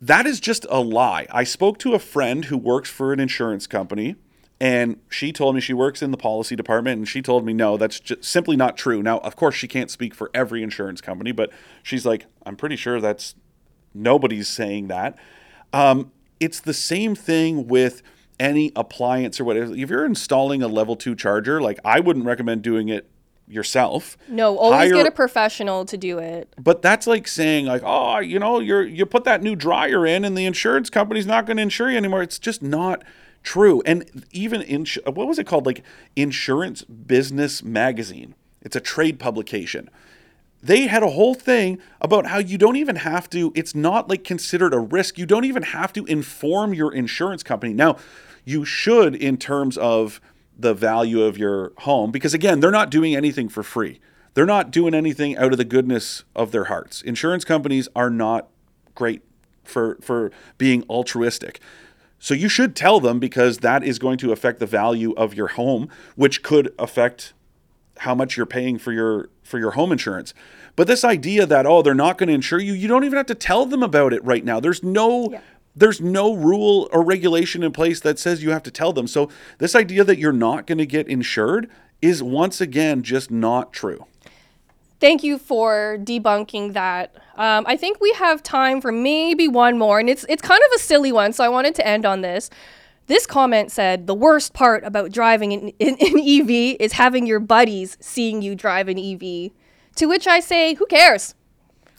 That 0.00 0.26
is 0.26 0.40
just 0.40 0.66
a 0.68 0.80
lie. 0.80 1.26
I 1.30 1.44
spoke 1.44 1.78
to 1.80 1.94
a 1.94 1.98
friend 1.98 2.46
who 2.46 2.58
works 2.58 2.90
for 2.90 3.12
an 3.12 3.20
insurance 3.20 3.66
company 3.66 4.16
and 4.58 4.98
she 5.10 5.32
told 5.32 5.54
me 5.54 5.60
she 5.60 5.74
works 5.74 6.00
in 6.02 6.10
the 6.10 6.16
policy 6.16 6.56
department 6.56 6.98
and 6.98 7.08
she 7.08 7.20
told 7.20 7.44
me 7.44 7.52
no, 7.52 7.76
that's 7.76 8.00
just 8.00 8.24
simply 8.24 8.56
not 8.56 8.76
true. 8.76 9.02
Now, 9.02 9.18
of 9.18 9.36
course, 9.36 9.54
she 9.54 9.68
can't 9.68 9.90
speak 9.90 10.14
for 10.14 10.30
every 10.32 10.62
insurance 10.62 11.02
company, 11.02 11.30
but 11.30 11.50
she's 11.82 12.06
like, 12.06 12.24
I'm 12.46 12.56
pretty 12.56 12.76
sure 12.76 13.00
that's 13.00 13.34
nobody's 13.92 14.48
saying 14.48 14.88
that. 14.88 15.18
Um, 15.74 16.10
it's 16.40 16.60
the 16.60 16.74
same 16.74 17.14
thing 17.14 17.68
with 17.68 18.02
any 18.40 18.72
appliance 18.76 19.40
or 19.40 19.44
whatever. 19.44 19.74
If 19.74 19.90
you're 19.90 20.04
installing 20.04 20.62
a 20.62 20.68
level 20.68 20.96
two 20.96 21.14
charger, 21.14 21.60
like 21.60 21.78
I 21.84 22.00
wouldn't 22.00 22.24
recommend 22.26 22.62
doing 22.62 22.88
it 22.88 23.08
yourself. 23.46 24.16
no, 24.28 24.56
always 24.56 24.90
Hire- 24.90 24.94
get 24.94 25.06
a 25.06 25.10
professional 25.10 25.84
to 25.84 25.96
do 25.98 26.18
it. 26.18 26.52
but 26.58 26.80
that's 26.80 27.06
like 27.06 27.28
saying 27.28 27.66
like, 27.66 27.82
oh, 27.84 28.18
you 28.18 28.38
know, 28.38 28.58
you're 28.58 28.82
you 28.84 29.04
put 29.06 29.24
that 29.24 29.42
new 29.42 29.54
dryer 29.54 30.06
in, 30.06 30.24
and 30.24 30.36
the 30.36 30.46
insurance 30.46 30.88
company's 30.90 31.26
not 31.26 31.46
going 31.46 31.58
to 31.58 31.62
insure 31.62 31.90
you 31.90 31.96
anymore. 31.96 32.22
It's 32.22 32.38
just 32.38 32.62
not 32.62 33.04
true. 33.42 33.82
And 33.84 34.24
even 34.32 34.62
in 34.62 34.86
what 35.04 35.26
was 35.28 35.38
it 35.38 35.46
called, 35.46 35.66
like 35.66 35.82
Insurance 36.16 36.82
Business 36.82 37.62
Magazine? 37.62 38.34
It's 38.62 38.76
a 38.76 38.80
trade 38.80 39.18
publication. 39.18 39.90
They 40.64 40.86
had 40.86 41.02
a 41.02 41.10
whole 41.10 41.34
thing 41.34 41.78
about 42.00 42.24
how 42.24 42.38
you 42.38 42.56
don't 42.56 42.76
even 42.76 42.96
have 42.96 43.28
to. 43.30 43.52
It's 43.54 43.74
not 43.74 44.08
like 44.08 44.24
considered 44.24 44.72
a 44.72 44.78
risk. 44.78 45.18
You 45.18 45.26
don't 45.26 45.44
even 45.44 45.62
have 45.62 45.92
to 45.92 46.06
inform 46.06 46.72
your 46.72 46.90
insurance 46.90 47.42
company. 47.42 47.74
Now, 47.74 47.98
you 48.46 48.64
should 48.64 49.14
in 49.14 49.36
terms 49.36 49.76
of 49.76 50.22
the 50.58 50.72
value 50.72 51.22
of 51.22 51.36
your 51.36 51.72
home 51.80 52.10
because 52.10 52.32
again, 52.32 52.60
they're 52.60 52.70
not 52.70 52.88
doing 52.88 53.14
anything 53.14 53.50
for 53.50 53.62
free. 53.62 54.00
They're 54.32 54.46
not 54.46 54.70
doing 54.70 54.94
anything 54.94 55.36
out 55.36 55.52
of 55.52 55.58
the 55.58 55.66
goodness 55.66 56.24
of 56.34 56.50
their 56.50 56.64
hearts. 56.64 57.02
Insurance 57.02 57.44
companies 57.44 57.86
are 57.94 58.08
not 58.08 58.48
great 58.94 59.20
for 59.64 59.98
for 60.00 60.30
being 60.56 60.82
altruistic. 60.88 61.60
So 62.18 62.32
you 62.32 62.48
should 62.48 62.74
tell 62.74 63.00
them 63.00 63.18
because 63.18 63.58
that 63.58 63.84
is 63.84 63.98
going 63.98 64.16
to 64.18 64.32
affect 64.32 64.60
the 64.60 64.66
value 64.66 65.12
of 65.12 65.34
your 65.34 65.48
home, 65.48 65.90
which 66.16 66.42
could 66.42 66.72
affect 66.78 67.34
how 67.98 68.14
much 68.14 68.36
you're 68.36 68.46
paying 68.46 68.78
for 68.78 68.92
your 68.92 69.28
for 69.42 69.58
your 69.58 69.72
home 69.72 69.92
insurance. 69.92 70.34
But 70.76 70.86
this 70.86 71.04
idea 71.04 71.46
that 71.46 71.66
oh 71.66 71.82
they're 71.82 71.94
not 71.94 72.18
going 72.18 72.28
to 72.28 72.34
insure 72.34 72.58
you, 72.58 72.72
you 72.72 72.88
don't 72.88 73.04
even 73.04 73.16
have 73.16 73.26
to 73.26 73.34
tell 73.34 73.66
them 73.66 73.82
about 73.82 74.12
it 74.12 74.24
right 74.24 74.44
now. 74.44 74.60
There's 74.60 74.82
no 74.82 75.28
Yeah. 75.32 75.40
there's 75.76 76.00
no 76.00 76.34
rule 76.34 76.88
or 76.92 77.02
regulation 77.04 77.62
in 77.62 77.72
place 77.72 78.00
that 78.00 78.18
says 78.18 78.42
you 78.42 78.50
have 78.50 78.62
to 78.64 78.70
tell 78.70 78.92
them. 78.92 79.06
So 79.06 79.28
this 79.58 79.74
idea 79.74 80.04
that 80.04 80.18
you're 80.18 80.32
not 80.32 80.66
going 80.66 80.78
to 80.78 80.86
get 80.86 81.08
insured 81.08 81.68
is 82.02 82.22
once 82.22 82.60
again 82.60 83.02
just 83.02 83.30
not 83.30 83.72
true. 83.72 84.04
thank 85.00 85.22
you 85.22 85.36
for 85.38 85.98
debunking 86.00 86.72
that. 86.72 87.14
Um, 87.36 87.64
I 87.68 87.76
think 87.76 88.00
we 88.00 88.12
have 88.12 88.42
time 88.42 88.80
for 88.80 88.90
maybe 88.92 89.48
one 89.48 89.76
more, 89.78 89.98
and 90.00 90.08
it's 90.08 90.24
it's 90.28 90.40
kind 90.42 90.60
of 90.66 90.70
a 90.76 90.78
silly 90.78 91.12
one, 91.12 91.32
so 91.32 91.44
I 91.44 91.48
wanted 91.48 91.74
to 91.76 91.86
end 91.86 92.06
on 92.06 92.20
this. 92.22 92.48
This 93.06 93.26
comment 93.26 93.70
said 93.70 94.06
the 94.06 94.14
worst 94.14 94.54
part 94.54 94.84
about 94.84 95.12
driving 95.12 95.52
an, 95.52 95.60
an, 95.80 95.96
an 96.00 96.18
EV 96.18 96.76
is 96.80 96.92
having 96.92 97.26
your 97.26 97.40
buddies 97.40 97.96
seeing 98.00 98.42
you 98.42 98.54
drive 98.54 98.88
an 98.88 98.98
EV. 98.98 99.50
To 99.96 100.06
which 100.06 100.26
I 100.26 100.40
say, 100.40 100.74
who 100.74 100.86
cares? 100.86 101.34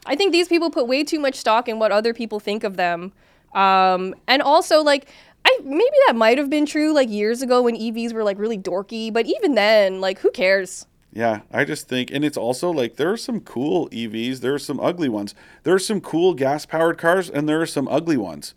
I 0.05 0.15
think 0.15 0.31
these 0.31 0.47
people 0.47 0.69
put 0.69 0.87
way 0.87 1.03
too 1.03 1.19
much 1.19 1.35
stock 1.35 1.67
in 1.67 1.79
what 1.79 1.91
other 1.91 2.13
people 2.13 2.39
think 2.39 2.63
of 2.63 2.77
them. 2.77 3.13
Um, 3.53 4.13
and 4.27 4.41
also, 4.41 4.83
like, 4.83 5.07
I 5.45 5.59
maybe 5.63 5.95
that 6.07 6.15
might 6.15 6.37
have 6.37 6.49
been 6.49 6.65
true 6.65 6.93
like 6.93 7.09
years 7.09 7.41
ago 7.41 7.61
when 7.61 7.75
EVs 7.75 8.13
were 8.13 8.23
like 8.23 8.37
really 8.37 8.57
dorky, 8.57 9.13
but 9.13 9.25
even 9.25 9.55
then, 9.55 10.01
like, 10.01 10.19
who 10.19 10.31
cares? 10.31 10.85
Yeah, 11.13 11.41
I 11.49 11.63
just 11.63 11.87
think, 11.87 12.11
and 12.11 12.25
it's 12.25 12.35
also 12.35 12.69
like 12.71 12.97
there 12.97 13.11
are 13.11 13.17
some 13.17 13.39
cool 13.39 13.89
EVs, 13.89 14.41
there 14.41 14.53
are 14.53 14.59
some 14.59 14.81
ugly 14.81 15.07
ones. 15.07 15.33
There 15.63 15.73
are 15.73 15.79
some 15.79 16.01
cool 16.01 16.33
gas 16.33 16.65
powered 16.65 16.97
cars, 16.97 17.29
and 17.29 17.47
there 17.47 17.61
are 17.61 17.65
some 17.65 17.87
ugly 17.87 18.17
ones. 18.17 18.53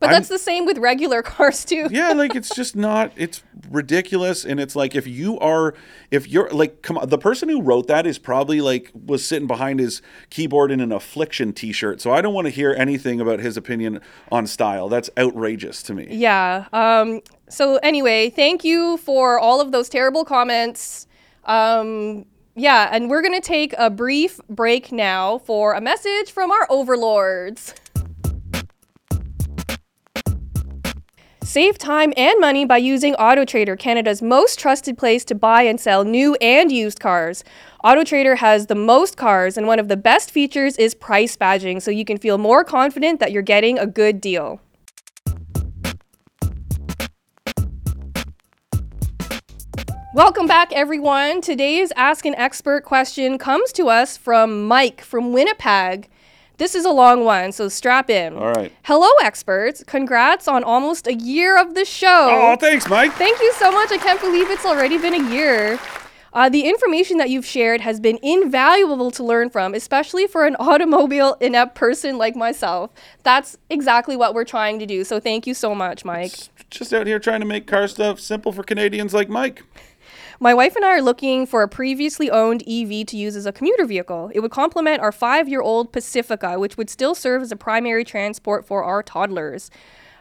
But 0.00 0.06
I'm- 0.08 0.14
that's 0.16 0.28
the 0.28 0.38
same 0.38 0.64
with 0.66 0.78
regular 0.78 1.22
cars 1.36 1.64
too. 1.64 1.88
yeah, 1.90 2.12
like 2.12 2.34
it's 2.34 2.48
just 2.54 2.74
not. 2.74 3.12
It's 3.16 3.42
ridiculous, 3.70 4.44
and 4.44 4.58
it's 4.58 4.74
like 4.74 4.94
if 4.96 5.06
you 5.06 5.38
are, 5.38 5.74
if 6.10 6.26
you're 6.26 6.48
like, 6.50 6.82
come 6.82 6.98
on, 6.98 7.08
the 7.08 7.18
person 7.18 7.48
who 7.48 7.60
wrote 7.62 7.86
that 7.88 8.06
is 8.06 8.18
probably 8.18 8.60
like 8.60 8.90
was 8.94 9.24
sitting 9.24 9.46
behind 9.46 9.78
his 9.78 10.00
keyboard 10.30 10.70
in 10.72 10.80
an 10.80 10.90
affliction 10.90 11.52
T-shirt. 11.52 12.00
So 12.00 12.10
I 12.12 12.20
don't 12.22 12.34
want 12.34 12.46
to 12.46 12.50
hear 12.50 12.74
anything 12.76 13.20
about 13.20 13.38
his 13.40 13.56
opinion 13.56 14.00
on 14.32 14.46
style. 14.46 14.88
That's 14.88 15.10
outrageous 15.18 15.82
to 15.84 15.94
me. 15.94 16.08
Yeah. 16.10 16.64
Um, 16.72 17.20
so 17.48 17.76
anyway, 17.82 18.30
thank 18.30 18.64
you 18.64 18.96
for 18.96 19.38
all 19.38 19.60
of 19.60 19.70
those 19.70 19.88
terrible 19.88 20.24
comments. 20.24 21.06
Um, 21.44 22.24
yeah, 22.56 22.88
and 22.92 23.08
we're 23.10 23.22
gonna 23.22 23.40
take 23.40 23.74
a 23.78 23.90
brief 23.90 24.40
break 24.48 24.92
now 24.92 25.38
for 25.38 25.72
a 25.74 25.80
message 25.80 26.30
from 26.32 26.50
our 26.50 26.66
overlords. 26.70 27.74
Save 31.50 31.78
time 31.78 32.12
and 32.16 32.38
money 32.38 32.64
by 32.64 32.76
using 32.76 33.14
AutoTrader, 33.14 33.76
Canada's 33.76 34.22
most 34.22 34.56
trusted 34.60 34.96
place 34.96 35.24
to 35.24 35.34
buy 35.34 35.62
and 35.62 35.80
sell 35.80 36.04
new 36.04 36.36
and 36.36 36.70
used 36.70 37.00
cars. 37.00 37.42
AutoTrader 37.82 38.36
has 38.36 38.68
the 38.68 38.76
most 38.76 39.16
cars, 39.16 39.56
and 39.56 39.66
one 39.66 39.80
of 39.80 39.88
the 39.88 39.96
best 39.96 40.30
features 40.30 40.76
is 40.76 40.94
price 40.94 41.36
badging, 41.36 41.82
so 41.82 41.90
you 41.90 42.04
can 42.04 42.18
feel 42.18 42.38
more 42.38 42.62
confident 42.62 43.18
that 43.18 43.32
you're 43.32 43.42
getting 43.42 43.80
a 43.80 43.86
good 43.88 44.20
deal. 44.20 44.60
Welcome 50.14 50.46
back, 50.46 50.72
everyone. 50.72 51.40
Today's 51.40 51.90
Ask 51.96 52.24
an 52.26 52.36
Expert 52.36 52.84
question 52.84 53.38
comes 53.38 53.72
to 53.72 53.88
us 53.88 54.16
from 54.16 54.68
Mike 54.68 55.00
from 55.00 55.32
Winnipeg. 55.32 56.08
This 56.60 56.74
is 56.74 56.84
a 56.84 56.90
long 56.90 57.24
one, 57.24 57.52
so 57.52 57.70
strap 57.70 58.10
in. 58.10 58.36
All 58.36 58.52
right. 58.52 58.70
Hello, 58.82 59.08
experts. 59.22 59.82
Congrats 59.86 60.46
on 60.46 60.62
almost 60.62 61.06
a 61.06 61.14
year 61.14 61.58
of 61.58 61.74
the 61.74 61.86
show. 61.86 62.28
Oh, 62.30 62.54
thanks, 62.60 62.86
Mike. 62.86 63.14
Thank 63.14 63.40
you 63.40 63.50
so 63.54 63.72
much. 63.72 63.90
I 63.90 63.96
can't 63.96 64.20
believe 64.20 64.50
it's 64.50 64.66
already 64.66 64.98
been 64.98 65.14
a 65.14 65.30
year. 65.32 65.80
Uh, 66.34 66.50
the 66.50 66.68
information 66.68 67.16
that 67.16 67.30
you've 67.30 67.46
shared 67.46 67.80
has 67.80 67.98
been 67.98 68.18
invaluable 68.22 69.10
to 69.12 69.24
learn 69.24 69.48
from, 69.48 69.72
especially 69.72 70.26
for 70.26 70.44
an 70.44 70.54
automobile 70.60 71.38
inept 71.40 71.76
person 71.76 72.18
like 72.18 72.36
myself. 72.36 72.90
That's 73.22 73.56
exactly 73.70 74.14
what 74.14 74.34
we're 74.34 74.44
trying 74.44 74.78
to 74.80 74.86
do. 74.86 75.02
So 75.02 75.18
thank 75.18 75.46
you 75.46 75.54
so 75.54 75.74
much, 75.74 76.04
Mike. 76.04 76.34
Just 76.68 76.92
out 76.92 77.06
here 77.06 77.18
trying 77.18 77.40
to 77.40 77.46
make 77.46 77.66
car 77.66 77.88
stuff 77.88 78.20
simple 78.20 78.52
for 78.52 78.62
Canadians 78.64 79.14
like 79.14 79.30
Mike. 79.30 79.64
My 80.42 80.54
wife 80.54 80.74
and 80.74 80.82
I 80.86 80.96
are 80.96 81.02
looking 81.02 81.44
for 81.44 81.60
a 81.60 81.68
previously 81.68 82.30
owned 82.30 82.62
EV 82.62 83.04
to 83.08 83.16
use 83.18 83.36
as 83.36 83.44
a 83.44 83.52
commuter 83.52 83.84
vehicle. 83.84 84.30
It 84.34 84.40
would 84.40 84.50
complement 84.50 85.02
our 85.02 85.12
five 85.12 85.50
year 85.50 85.60
old 85.60 85.92
Pacifica, 85.92 86.58
which 86.58 86.78
would 86.78 86.88
still 86.88 87.14
serve 87.14 87.42
as 87.42 87.52
a 87.52 87.56
primary 87.56 88.04
transport 88.04 88.66
for 88.66 88.82
our 88.82 89.02
toddlers. 89.02 89.70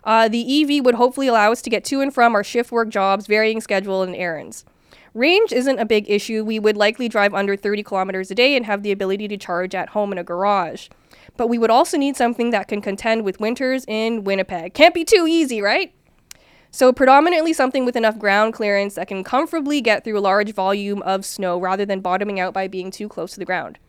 Uh, 0.03 0.27
the 0.27 0.62
EV 0.62 0.84
would 0.84 0.95
hopefully 0.95 1.27
allow 1.27 1.53
us 1.53 1.62
to 1.62 1.69
get 1.69 1.86
to 1.86 2.01
and 2.01 2.13
from 2.13 2.36
our 2.36 2.43
shift 2.43 2.69
work 2.69 2.89
jobs, 2.89 3.27
varying 3.27 3.62
schedule, 3.62 4.03
and 4.03 4.13
errands. 4.13 4.65
Range 5.13 5.53
isn't 5.53 5.79
a 5.79 5.86
big 5.86 6.10
issue. 6.10 6.43
We 6.43 6.60
would 6.60 6.75
likely 6.75 7.08
drive 7.08 7.34
under 7.34 7.55
30 7.55 7.84
kilometers 7.84 8.29
a 8.29 8.36
day 8.36 8.58
and 8.58 8.65
have 8.65 8.84
the 8.84 8.91
ability 8.91 9.29
to 9.29 9.38
charge 9.38 9.73
at 9.73 9.89
home 9.89 10.12
in 10.12 10.17
a 10.17 10.23
garage. 10.25 10.89
But 11.38 11.47
we 11.47 11.58
would 11.58 11.71
also 11.71 11.97
need 11.97 12.17
something 12.17 12.49
that 12.49 12.67
can 12.67 12.82
contend 12.82 13.23
with 13.23 13.39
winters 13.39 13.86
in 13.88 14.25
Winnipeg. 14.25 14.73
Can't 14.73 14.93
be 14.93 15.05
too 15.05 15.27
easy, 15.29 15.62
right? 15.62 15.93
So, 16.71 16.93
predominantly 16.93 17.53
something 17.53 17.84
with 17.84 17.95
enough 17.95 18.19
ground 18.19 18.53
clearance 18.53 18.95
that 18.95 19.08
can 19.08 19.23
comfortably 19.23 19.82
get 19.82 20.03
through 20.03 20.19
a 20.19 20.21
large 20.21 20.53
volume 20.53 21.01
of 21.01 21.25
snow 21.25 21.60
rather 21.60 21.86
than 21.86 21.99
bottoming 21.99 22.39
out 22.39 22.53
by 22.53 22.67
being 22.67 22.91
too 22.91 23.10
close 23.10 23.34
to 23.34 23.39
the 23.39 23.45
ground. 23.45 23.79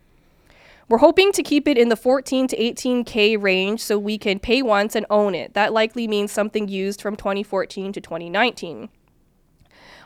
We're 0.89 0.99
hoping 0.99 1.31
to 1.33 1.43
keep 1.43 1.69
it 1.69 1.79
in 1.79 1.89
the 1.89 1.95
14 1.95 2.49
to 2.49 2.57
18K 2.57 3.41
range 3.41 3.81
so 3.81 3.99
we 3.99 4.19
can 4.19 4.41
pay 4.41 4.61
once 4.61 4.97
and 4.97 5.07
own 5.09 5.37
it. 5.37 5.55
That 5.55 5.73
likely 5.73 6.09
means 6.09 6.33
something 6.33 6.67
used 6.69 7.01
from 7.01 7.17
2014 7.17 7.93
to 7.93 8.01
2019. 8.01 8.89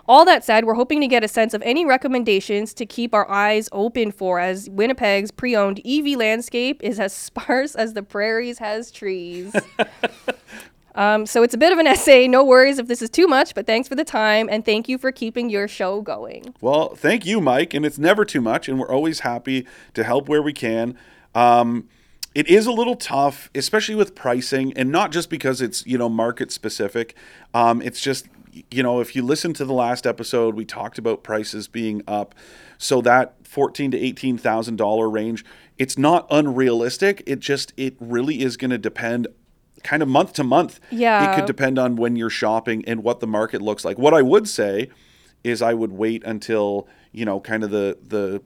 All 0.07 0.27
that 0.27 0.45
said, 0.45 0.67
we're 0.67 0.75
hoping 0.75 1.01
to 1.01 1.07
get 1.07 1.25
a 1.25 1.29
sense 1.29 1.55
of 1.55 1.63
any 1.63 1.87
recommendations 1.87 2.75
to 2.75 2.85
keep 2.85 3.15
our 3.15 3.27
eyes 3.31 3.71
open 3.73 4.13
for 4.13 4.39
as 4.39 4.69
Winnipeg's 4.69 5.31
pre 5.31 5.57
owned 5.57 5.81
EV 5.87 6.19
landscape 6.19 6.83
is 6.83 7.01
as 7.01 7.13
sparse 7.15 7.75
as 7.75 7.95
the 7.95 8.03
prairies 8.03 8.59
has 8.59 8.91
trees. 8.91 9.57
Um, 10.95 11.27
so 11.27 11.43
it's 11.43 11.55
a 11.55 11.59
bit 11.59 11.73
of 11.73 11.79
an 11.79 11.87
essay. 11.89 12.29
No 12.29 12.45
worries 12.45 12.79
if 12.79 12.87
this 12.87 13.03
is 13.03 13.11
too 13.11 13.27
much, 13.27 13.55
but 13.55 13.67
thanks 13.67 13.89
for 13.89 13.95
the 13.95 14.05
time 14.05 14.49
and 14.51 14.65
thank 14.65 14.89
you 14.89 14.99
for 14.99 15.13
keeping 15.13 15.51
your 15.51 15.69
show 15.69 16.01
going. 16.01 16.55
Well, 16.61 16.95
thank 16.95 17.27
you, 17.27 17.41
Mike. 17.41 17.75
And 17.75 17.85
it's 17.85 17.99
never 17.99 18.25
too 18.25 18.41
much, 18.41 18.69
and 18.69 18.79
we're 18.79 18.91
always 18.91 19.21
happy 19.21 19.67
to 19.95 20.05
help 20.05 20.29
where 20.29 20.43
we 20.43 20.53
can. 20.53 20.97
Um, 21.35 21.89
it 22.35 22.49
is 22.49 22.67
a 22.67 22.73
little 22.73 22.97
tough, 22.97 23.49
especially 23.55 23.95
with 23.95 24.15
pricing, 24.15 24.73
and 24.75 24.91
not 24.91 25.13
just 25.13 25.31
because 25.31 25.61
it's 25.61 25.87
you 25.87 25.97
know 25.97 26.09
market 26.09 26.51
specific. 26.51 27.15
Um, 27.53 27.81
it's 27.81 28.01
just 28.01 28.27
you 28.71 28.83
know 28.83 29.01
if 29.01 29.15
you 29.15 29.23
listen 29.23 29.53
to 29.55 29.65
the 29.65 29.73
last 29.73 30.07
episode, 30.07 30.57
we 30.57 30.65
talked 30.65 30.99
about 30.99 31.23
prices 31.23 31.69
being 31.69 32.03
up, 32.09 32.35
so 32.77 33.01
that 33.03 33.35
fourteen 33.47 33.93
to 33.93 33.99
eighteen 33.99 34.37
thousand 34.37 34.77
dollar 34.77 35.09
range. 35.09 35.45
It's 35.79 35.97
not 35.97 36.27
unrealistic. 36.31 37.23
It 37.25 37.39
just 37.39 37.73
it 37.77 37.95
really 38.01 38.43
is 38.43 38.57
going 38.57 38.71
to 38.71 38.79
depend 38.79 39.29
kind 39.85 40.03
of 40.03 40.09
month 40.09 40.33
to 40.33 40.43
month. 40.45 40.81
Yeah. 40.91 41.31
It 41.31 41.37
could 41.37 41.47
depend 41.47 41.79
on 41.79 41.95
when 41.95 42.17
you're 42.17 42.31
shopping 42.31 42.85
and 42.87 43.05
what 43.05 43.21
the 43.21 43.27
market 43.29 43.63
looks 43.63 43.85
like. 43.85 43.97
What 43.99 44.13
I 44.15 44.23
would 44.23 44.49
say 44.49 44.89
is 45.45 45.63
I 45.63 45.75
would 45.75 45.93
wait 45.93 46.25
until, 46.25 46.89
you 47.13 47.25
know, 47.25 47.39
kind 47.39 47.63
of 47.63 47.71
the 47.71 47.99
the 48.03 48.43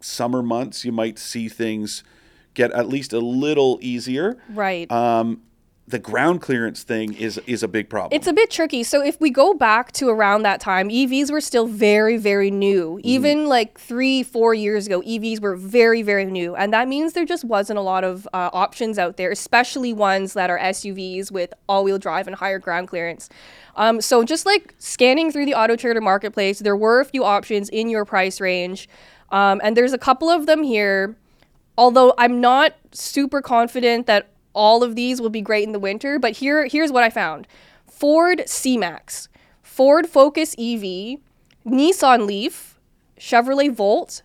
summer 0.00 0.42
months. 0.42 0.84
You 0.84 0.92
might 0.92 1.18
see 1.18 1.48
things 1.48 2.04
get 2.54 2.70
at 2.72 2.86
least 2.86 3.12
a 3.12 3.18
little 3.18 3.78
easier. 3.82 4.36
Right. 4.50 4.90
Um, 4.92 5.42
the 5.88 5.98
ground 5.98 6.40
clearance 6.40 6.84
thing 6.84 7.12
is 7.14 7.38
is 7.46 7.62
a 7.62 7.68
big 7.68 7.90
problem. 7.90 8.16
It's 8.16 8.28
a 8.28 8.32
bit 8.32 8.50
tricky. 8.50 8.84
So 8.84 9.02
if 9.02 9.20
we 9.20 9.30
go 9.30 9.52
back 9.52 9.90
to 9.92 10.08
around 10.08 10.42
that 10.42 10.60
time, 10.60 10.88
EVs 10.88 11.30
were 11.30 11.40
still 11.40 11.66
very, 11.66 12.16
very 12.16 12.50
new. 12.50 13.00
Even 13.02 13.46
like 13.46 13.78
three, 13.78 14.22
four 14.22 14.54
years 14.54 14.86
ago, 14.86 15.00
EVs 15.02 15.40
were 15.40 15.56
very, 15.56 16.02
very 16.02 16.24
new, 16.24 16.54
and 16.54 16.72
that 16.72 16.86
means 16.86 17.14
there 17.14 17.24
just 17.24 17.44
wasn't 17.44 17.78
a 17.78 17.82
lot 17.82 18.04
of 18.04 18.28
uh, 18.32 18.50
options 18.52 18.98
out 18.98 19.16
there, 19.16 19.30
especially 19.32 19.92
ones 19.92 20.34
that 20.34 20.50
are 20.50 20.58
SUVs 20.58 21.32
with 21.32 21.52
all-wheel 21.68 21.98
drive 21.98 22.28
and 22.28 22.36
higher 22.36 22.60
ground 22.60 22.86
clearance. 22.86 23.28
Um, 23.74 24.00
so 24.00 24.24
just 24.24 24.46
like 24.46 24.74
scanning 24.78 25.32
through 25.32 25.46
the 25.46 25.54
Auto 25.54 25.74
Trader 25.74 26.00
marketplace, 26.00 26.60
there 26.60 26.76
were 26.76 27.00
a 27.00 27.04
few 27.04 27.24
options 27.24 27.68
in 27.68 27.88
your 27.88 28.04
price 28.04 28.40
range, 28.40 28.88
um, 29.30 29.60
and 29.64 29.76
there's 29.76 29.92
a 29.92 29.98
couple 29.98 30.30
of 30.30 30.46
them 30.46 30.62
here. 30.62 31.16
Although 31.76 32.14
I'm 32.18 32.40
not 32.40 32.74
super 32.92 33.40
confident 33.40 34.06
that 34.06 34.28
all 34.54 34.82
of 34.82 34.94
these 34.94 35.20
will 35.20 35.30
be 35.30 35.40
great 35.40 35.64
in 35.64 35.72
the 35.72 35.78
winter, 35.78 36.18
but 36.18 36.32
here 36.32 36.66
here's 36.66 36.92
what 36.92 37.02
I 37.02 37.10
found. 37.10 37.46
Ford 37.86 38.42
C-Max, 38.46 39.28
Ford 39.62 40.06
Focus 40.06 40.54
EV, 40.58 41.18
Nissan 41.66 42.26
Leaf, 42.26 42.78
Chevrolet 43.18 43.72
Volt, 43.72 44.22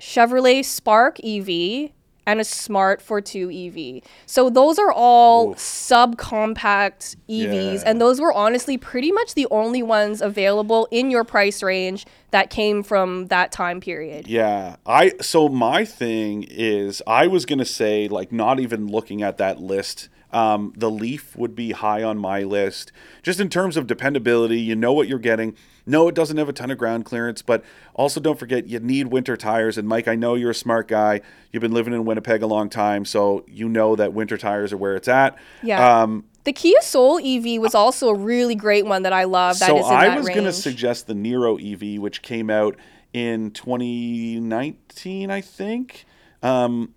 Chevrolet 0.00 0.64
Spark 0.64 1.18
EV, 1.24 1.90
and 2.26 2.40
a 2.40 2.44
Smart 2.44 3.00
Fortwo 3.00 3.50
EV. 3.50 4.02
So 4.26 4.48
those 4.48 4.78
are 4.78 4.92
all 4.92 5.54
subcompact 5.54 7.16
EVs, 7.28 7.82
Yeah. 7.82 7.90
and 7.90 8.00
those 8.00 8.20
were 8.20 8.32
honestly 8.32 8.78
pretty 8.78 9.10
much 9.12 9.34
the 9.34 9.46
only 9.50 9.82
ones 9.82 10.22
available 10.22 10.86
in 10.90 11.10
your 11.10 11.24
price 11.24 11.62
range 11.62 12.06
that 12.30 12.50
came 12.50 12.82
from 12.82 13.26
that 13.26 13.52
time 13.52 13.80
period. 13.80 14.26
Yeah, 14.28 14.76
I 14.86 15.12
so 15.20 15.48
my 15.48 15.84
thing 15.84 16.46
is 16.48 17.02
I 17.06 17.26
was 17.26 17.44
gonna 17.44 17.64
say 17.64 18.08
like 18.08 18.32
not 18.32 18.60
even 18.60 18.86
looking 18.86 19.22
at 19.22 19.38
that 19.38 19.60
list. 19.60 20.08
Um, 20.32 20.72
the 20.76 20.90
Leaf 20.90 21.36
would 21.36 21.54
be 21.54 21.72
high 21.72 22.02
on 22.02 22.18
my 22.18 22.42
list, 22.42 22.90
just 23.22 23.38
in 23.38 23.48
terms 23.48 23.76
of 23.76 23.86
dependability. 23.86 24.60
You 24.60 24.74
know 24.74 24.92
what 24.92 25.08
you're 25.08 25.18
getting. 25.18 25.54
No, 25.84 26.08
it 26.08 26.14
doesn't 26.14 26.36
have 26.36 26.48
a 26.48 26.52
ton 26.52 26.70
of 26.70 26.78
ground 26.78 27.04
clearance, 27.04 27.42
but 27.42 27.64
also 27.94 28.20
don't 28.20 28.38
forget 28.38 28.68
you 28.68 28.78
need 28.78 29.08
winter 29.08 29.36
tires. 29.36 29.76
And 29.76 29.86
Mike, 29.88 30.08
I 30.08 30.14
know 30.14 30.34
you're 30.34 30.52
a 30.52 30.54
smart 30.54 30.88
guy. 30.88 31.20
You've 31.50 31.60
been 31.60 31.72
living 31.72 31.92
in 31.92 32.04
Winnipeg 32.04 32.42
a 32.42 32.46
long 32.46 32.70
time, 32.70 33.04
so 33.04 33.44
you 33.48 33.68
know 33.68 33.96
that 33.96 34.12
winter 34.12 34.38
tires 34.38 34.72
are 34.72 34.76
where 34.76 34.94
it's 34.96 35.08
at. 35.08 35.36
Yeah. 35.62 36.02
Um, 36.02 36.24
The 36.44 36.52
Kia 36.52 36.80
Soul 36.82 37.18
EV 37.18 37.60
was 37.60 37.74
also 37.74 38.08
a 38.08 38.14
really 38.14 38.54
great 38.54 38.86
one 38.86 39.02
that 39.02 39.12
I 39.12 39.24
love. 39.24 39.58
That 39.58 39.66
so 39.66 39.78
is 39.78 39.86
in 39.86 39.92
I 39.92 40.08
that 40.08 40.18
was 40.18 40.28
going 40.28 40.44
to 40.44 40.52
suggest 40.52 41.08
the 41.08 41.14
Niro 41.14 41.58
EV, 41.60 42.00
which 42.00 42.22
came 42.22 42.48
out 42.48 42.76
in 43.12 43.50
2019, 43.50 45.30
I 45.30 45.40
think. 45.40 46.04
Um, 46.42 46.94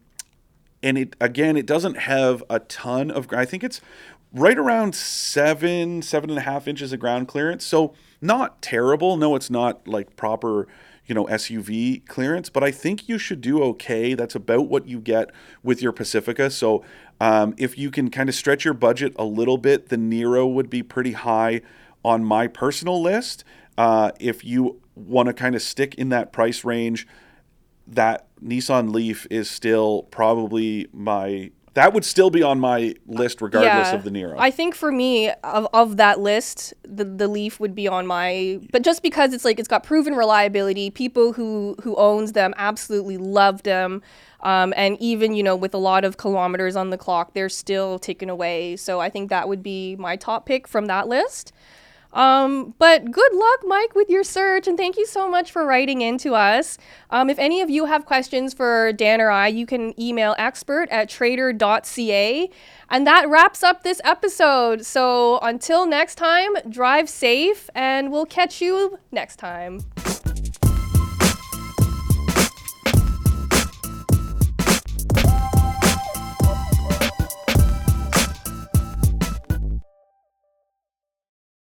and 0.85 0.99
it 0.99 1.15
again, 1.19 1.57
it 1.57 1.65
doesn't 1.65 1.97
have 1.97 2.43
a 2.47 2.59
ton 2.59 3.09
of. 3.09 3.33
I 3.33 3.43
think 3.43 3.63
it's 3.63 3.81
right 4.31 4.57
around 4.57 4.93
seven, 4.93 6.03
seven 6.03 6.29
and 6.29 6.37
a 6.37 6.43
half 6.43 6.67
inches 6.67 6.93
of 6.93 6.99
ground 6.99 7.27
clearance. 7.27 7.65
So 7.65 7.93
not 8.21 8.61
terrible. 8.61 9.17
No, 9.17 9.35
it's 9.35 9.49
not 9.49 9.87
like 9.87 10.15
proper, 10.15 10.67
you 11.07 11.15
know, 11.15 11.25
SUV 11.25 12.05
clearance, 12.05 12.49
but 12.49 12.63
I 12.63 12.69
think 12.69 13.09
you 13.09 13.17
should 13.17 13.41
do 13.41 13.63
okay. 13.63 14.13
That's 14.13 14.35
about 14.35 14.67
what 14.69 14.87
you 14.87 14.99
get 14.99 15.31
with 15.63 15.81
your 15.81 15.91
Pacifica. 15.91 16.51
So 16.51 16.85
um, 17.19 17.55
if 17.57 17.77
you 17.79 17.89
can 17.89 18.11
kind 18.11 18.29
of 18.29 18.35
stretch 18.35 18.63
your 18.63 18.75
budget 18.75 19.13
a 19.17 19.25
little 19.25 19.57
bit, 19.57 19.89
the 19.89 19.97
Niro 19.97 20.51
would 20.53 20.69
be 20.69 20.83
pretty 20.83 21.13
high 21.13 21.61
on 22.03 22.23
my 22.23 22.47
personal 22.47 23.01
list. 23.01 23.43
Uh, 23.75 24.11
if 24.19 24.45
you 24.45 24.81
want 24.93 25.27
to 25.27 25.33
kind 25.33 25.55
of 25.55 25.63
stick 25.63 25.95
in 25.95 26.09
that 26.09 26.31
price 26.31 26.63
range, 26.63 27.07
that 27.87 28.27
Nissan 28.43 28.93
Leaf 28.93 29.27
is 29.29 29.49
still 29.49 30.03
probably 30.03 30.87
my 30.93 31.51
that 31.75 31.93
would 31.93 32.05
still 32.05 32.29
be 32.29 32.41
on 32.41 32.57
my 32.57 32.95
list 33.05 33.41
regardless 33.41 33.91
of 33.91 34.05
the 34.05 34.09
Niro. 34.09 34.35
I 34.37 34.49
think 34.49 34.75
for 34.75 34.93
me, 34.93 35.29
of, 35.43 35.67
of 35.73 35.97
that 35.97 36.21
list, 36.21 36.73
the, 36.83 37.03
the 37.03 37.27
Leaf 37.27 37.59
would 37.59 37.75
be 37.75 37.85
on 37.85 38.07
my. 38.07 38.61
But 38.71 38.81
just 38.81 39.03
because 39.03 39.33
it's 39.33 39.43
like 39.43 39.59
it's 39.59 39.67
got 39.67 39.83
proven 39.83 40.15
reliability, 40.15 40.89
people 40.89 41.33
who 41.33 41.75
who 41.83 41.93
owns 41.97 42.31
them 42.31 42.53
absolutely 42.55 43.17
love 43.17 43.63
them, 43.63 44.01
um, 44.39 44.73
and 44.77 44.97
even 45.01 45.35
you 45.35 45.43
know 45.43 45.55
with 45.55 45.73
a 45.73 45.77
lot 45.77 46.05
of 46.05 46.15
kilometers 46.15 46.77
on 46.77 46.91
the 46.91 46.97
clock, 46.97 47.33
they're 47.33 47.49
still 47.49 47.99
taken 47.99 48.29
away. 48.29 48.77
So 48.77 49.01
I 49.01 49.09
think 49.09 49.29
that 49.29 49.49
would 49.49 49.61
be 49.61 49.97
my 49.97 50.15
top 50.15 50.45
pick 50.45 50.69
from 50.69 50.85
that 50.85 51.09
list. 51.09 51.51
Um, 52.15 52.73
but 52.79 53.11
good 53.11 53.33
luck, 53.33 53.59
Mike, 53.65 53.93
with 53.93 54.09
your 54.09 54.23
search, 54.23 54.67
and 54.67 54.77
thank 54.77 54.97
you 54.97 55.05
so 55.05 55.29
much 55.29 55.51
for 55.51 55.65
writing 55.65 56.01
in 56.01 56.17
to 56.19 56.33
us. 56.33 56.77
Um, 57.09 57.29
if 57.29 57.37
any 57.37 57.59
of 57.61 57.69
you 57.69 57.85
have 57.85 58.05
questions 58.05 58.53
for 58.53 58.93
Dan 58.93 59.19
or 59.19 59.29
I, 59.29 59.47
you 59.49 59.65
can 59.65 59.99
email 59.99 60.33
expert 60.37 60.87
at 60.89 61.09
trader.ca. 61.09 62.49
And 62.89 63.07
that 63.07 63.29
wraps 63.29 63.63
up 63.63 63.83
this 63.83 63.99
episode. 64.05 64.85
So 64.85 65.39
until 65.39 65.85
next 65.85 66.15
time, 66.15 66.53
drive 66.69 67.09
safe, 67.09 67.69
and 67.75 68.11
we'll 68.11 68.25
catch 68.25 68.61
you 68.61 68.97
next 69.11 69.35
time. 69.35 69.81